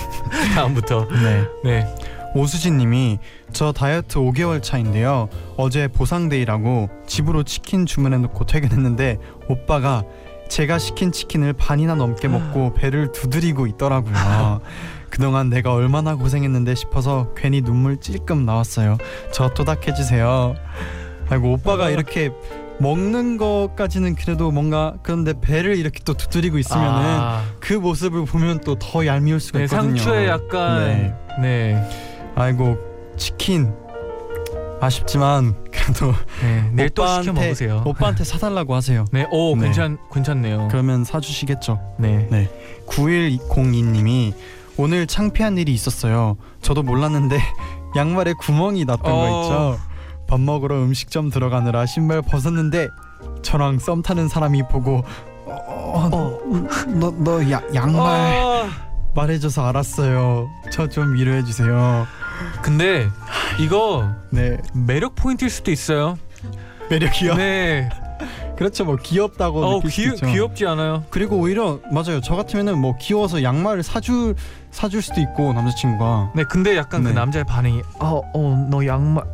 다음부터 0.54 1.06
네. 1.08 1.44
네. 1.64 1.94
오수진님이 2.34 3.18
저 3.52 3.72
다이어트 3.72 4.18
5개월 4.18 4.62
차인데요. 4.62 5.28
어제 5.56 5.88
보상데이라고 5.88 6.88
집으로 7.06 7.42
치킨 7.42 7.86
주문해놓고 7.86 8.46
퇴근했는데 8.46 9.18
오빠가 9.48 10.04
제가 10.48 10.78
시킨 10.78 11.12
치킨을 11.12 11.52
반이나 11.52 11.94
넘게 11.94 12.28
먹고 12.28 12.74
배를 12.78 13.12
두드리고 13.12 13.66
있더라고요. 13.66 14.60
그동안 15.10 15.50
내가 15.50 15.72
얼마나 15.72 16.14
고생했는데 16.16 16.74
싶어서 16.74 17.32
괜히 17.34 17.62
눈물 17.62 17.98
찔끔 17.98 18.44
나왔어요. 18.44 18.98
저 19.32 19.48
토닥해주세요. 19.50 20.54
아이고 21.30 21.52
오빠가 21.52 21.90
이렇게 21.90 22.30
먹는 22.80 23.36
것까지는 23.38 24.14
그래도 24.14 24.50
뭔가 24.50 24.94
그런데 25.02 25.34
배를 25.40 25.76
이렇게 25.76 26.00
또 26.04 26.14
두드리고 26.14 26.58
있으면은 26.58 27.00
아, 27.20 27.42
그 27.60 27.72
모습을 27.74 28.24
보면 28.24 28.60
또 28.60 28.76
더 28.78 29.04
얄미울 29.06 29.40
수가 29.40 29.58
네, 29.58 29.64
있거든요. 29.64 29.96
상추에 29.96 30.28
약간 30.28 30.78
네. 30.86 31.14
네. 31.40 31.88
아이고 32.36 32.76
치킨 33.16 33.72
아쉽지만 34.80 35.56
그래도 35.72 36.12
네. 36.40 36.70
내일 36.72 36.90
또 36.90 37.04
시켜 37.06 37.32
먹으세요. 37.32 37.82
오빠한테 37.84 38.22
사달라고 38.22 38.74
하세요. 38.76 39.04
네. 39.10 39.26
오 39.32 39.56
네. 39.56 39.64
괜찮 39.64 39.98
괜찮네요. 40.12 40.68
그러면 40.70 41.02
사주시겠죠. 41.02 41.80
네. 41.98 42.48
9102님이 42.86 44.32
오늘 44.76 45.06
창피한 45.08 45.58
일이 45.58 45.72
있었어요. 45.72 46.36
저도 46.62 46.82
몰랐는데 46.84 47.40
양말에 47.96 48.34
구멍이 48.34 48.84
났던 48.84 49.12
어. 49.12 49.16
거 49.16 49.26
있죠. 49.42 49.87
밥 50.28 50.40
먹으러 50.40 50.76
음식점 50.76 51.30
들어가느라 51.30 51.86
신발 51.86 52.22
벗었는데 52.22 52.88
저랑 53.42 53.78
썸 53.78 54.02
타는 54.02 54.28
사람이 54.28 54.64
보고 54.68 55.02
어, 55.46 56.38
너너 56.86 57.40
양말 57.74 58.04
아, 58.06 58.68
말해줘서 59.14 59.66
알았어요. 59.66 60.48
저 60.70 60.86
좀 60.88 61.14
위로해 61.14 61.42
주세요. 61.42 62.06
근데 62.62 63.08
이거 63.58 64.08
네 64.30 64.58
매력 64.74 65.14
포인트일 65.16 65.50
수도 65.50 65.70
있어요. 65.70 66.16
매력이요. 66.90 67.34
네. 67.34 67.88
그렇죠. 68.56 68.84
뭐 68.84 68.96
귀엽다고 68.96 69.64
어 69.64 69.74
느낄 69.80 69.90
수 69.90 69.96
귀, 70.02 70.08
있죠. 70.08 70.26
귀엽지 70.26 70.66
않아요? 70.66 71.04
그리고 71.10 71.36
오히려 71.36 71.78
맞아요. 71.92 72.20
저 72.20 72.34
같으면은 72.36 72.78
뭐 72.78 72.96
귀여워서 73.00 73.42
양말을 73.42 73.82
사줄 73.82 74.34
사줄 74.72 75.00
수도 75.00 75.20
있고 75.20 75.52
남자친구가 75.52 76.32
네. 76.34 76.44
근데 76.44 76.76
약간 76.76 77.02
그 77.02 77.08
네. 77.08 77.14
남자의 77.14 77.44
반응이 77.44 77.82
어어너 78.00 78.84
양말 78.86 79.24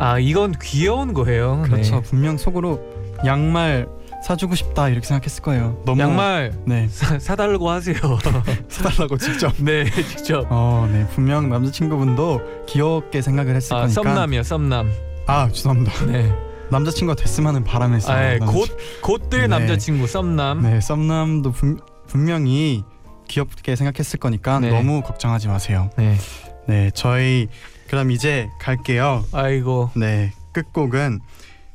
아 0.00 0.18
이건 0.18 0.54
귀여운 0.62 1.12
거예요. 1.12 1.62
그렇죠. 1.66 1.96
네. 1.96 2.02
분명 2.02 2.38
속으로 2.38 2.80
양말 3.26 3.86
사주고 4.24 4.54
싶다 4.54 4.88
이렇게 4.88 5.06
생각했을 5.06 5.42
거예요. 5.42 5.80
너무 5.84 6.00
양말 6.00 6.52
네 6.64 6.88
사, 6.88 7.18
사달라고 7.18 7.68
하세요. 7.70 7.96
사달라고 8.68 9.18
직접. 9.18 9.52
네, 9.58 9.84
직접. 9.90 10.46
어, 10.48 10.88
네 10.90 11.06
분명 11.14 11.50
남자친구분도 11.50 12.40
귀엽게 12.66 13.20
생각을 13.20 13.54
했을 13.54 13.74
아, 13.76 13.80
거니까. 13.82 14.02
썸남이요, 14.02 14.42
썸남. 14.42 14.90
아 15.26 15.48
죄송합니다. 15.52 16.06
네. 16.06 16.34
남자친구가 16.70 17.20
됐으면은 17.20 17.64
바람했어요. 17.64 18.16
아, 18.16 18.32
예, 18.34 18.38
남자친- 18.38 18.46
곧 18.52 18.68
곧들 19.02 19.40
네. 19.42 19.46
남자친구 19.48 20.06
썸남. 20.06 20.62
네 20.62 20.80
썸남도 20.80 21.52
분, 21.52 21.78
분명히 22.06 22.84
귀엽게 23.28 23.76
생각했을 23.76 24.18
거니까 24.18 24.60
네. 24.60 24.70
너무 24.70 25.02
걱정하지 25.02 25.48
마세요. 25.48 25.90
네. 25.98 26.16
네 26.66 26.90
저희 26.94 27.48
그럼 27.90 28.12
이제 28.12 28.48
갈게요. 28.60 29.24
아이고. 29.32 29.90
네 29.96 30.32
끝곡은 30.52 31.18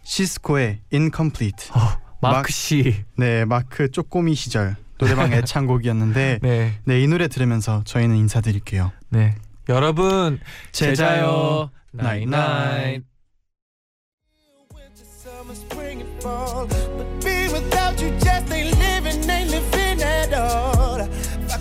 시스코의 0.04 0.80
Incomplete. 0.94 1.72
어, 1.74 1.80
마크 2.22 2.54
씨. 2.54 3.04
네 3.18 3.44
마크 3.44 3.92
쪼꼬미 3.92 4.34
시절 4.36 4.78
노래방 4.98 5.34
애창곡이었는데 5.34 6.40
네. 6.42 6.80
네 6.86 7.02
이 7.02 7.08
노래 7.08 7.28
들으면서 7.28 7.82
저희는 7.84 8.16
인사드릴게요. 8.16 8.94
네. 9.10 9.36
여러분 9.68 10.40
제자요. 10.72 11.70
나잇나잇. 11.92 13.04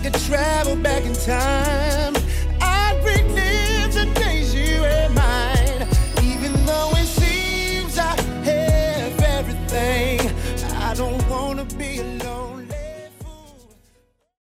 Could 0.05 0.13
travel 0.27 0.75
back 0.75 1.03
in 1.03 1.13
time. 1.13 2.04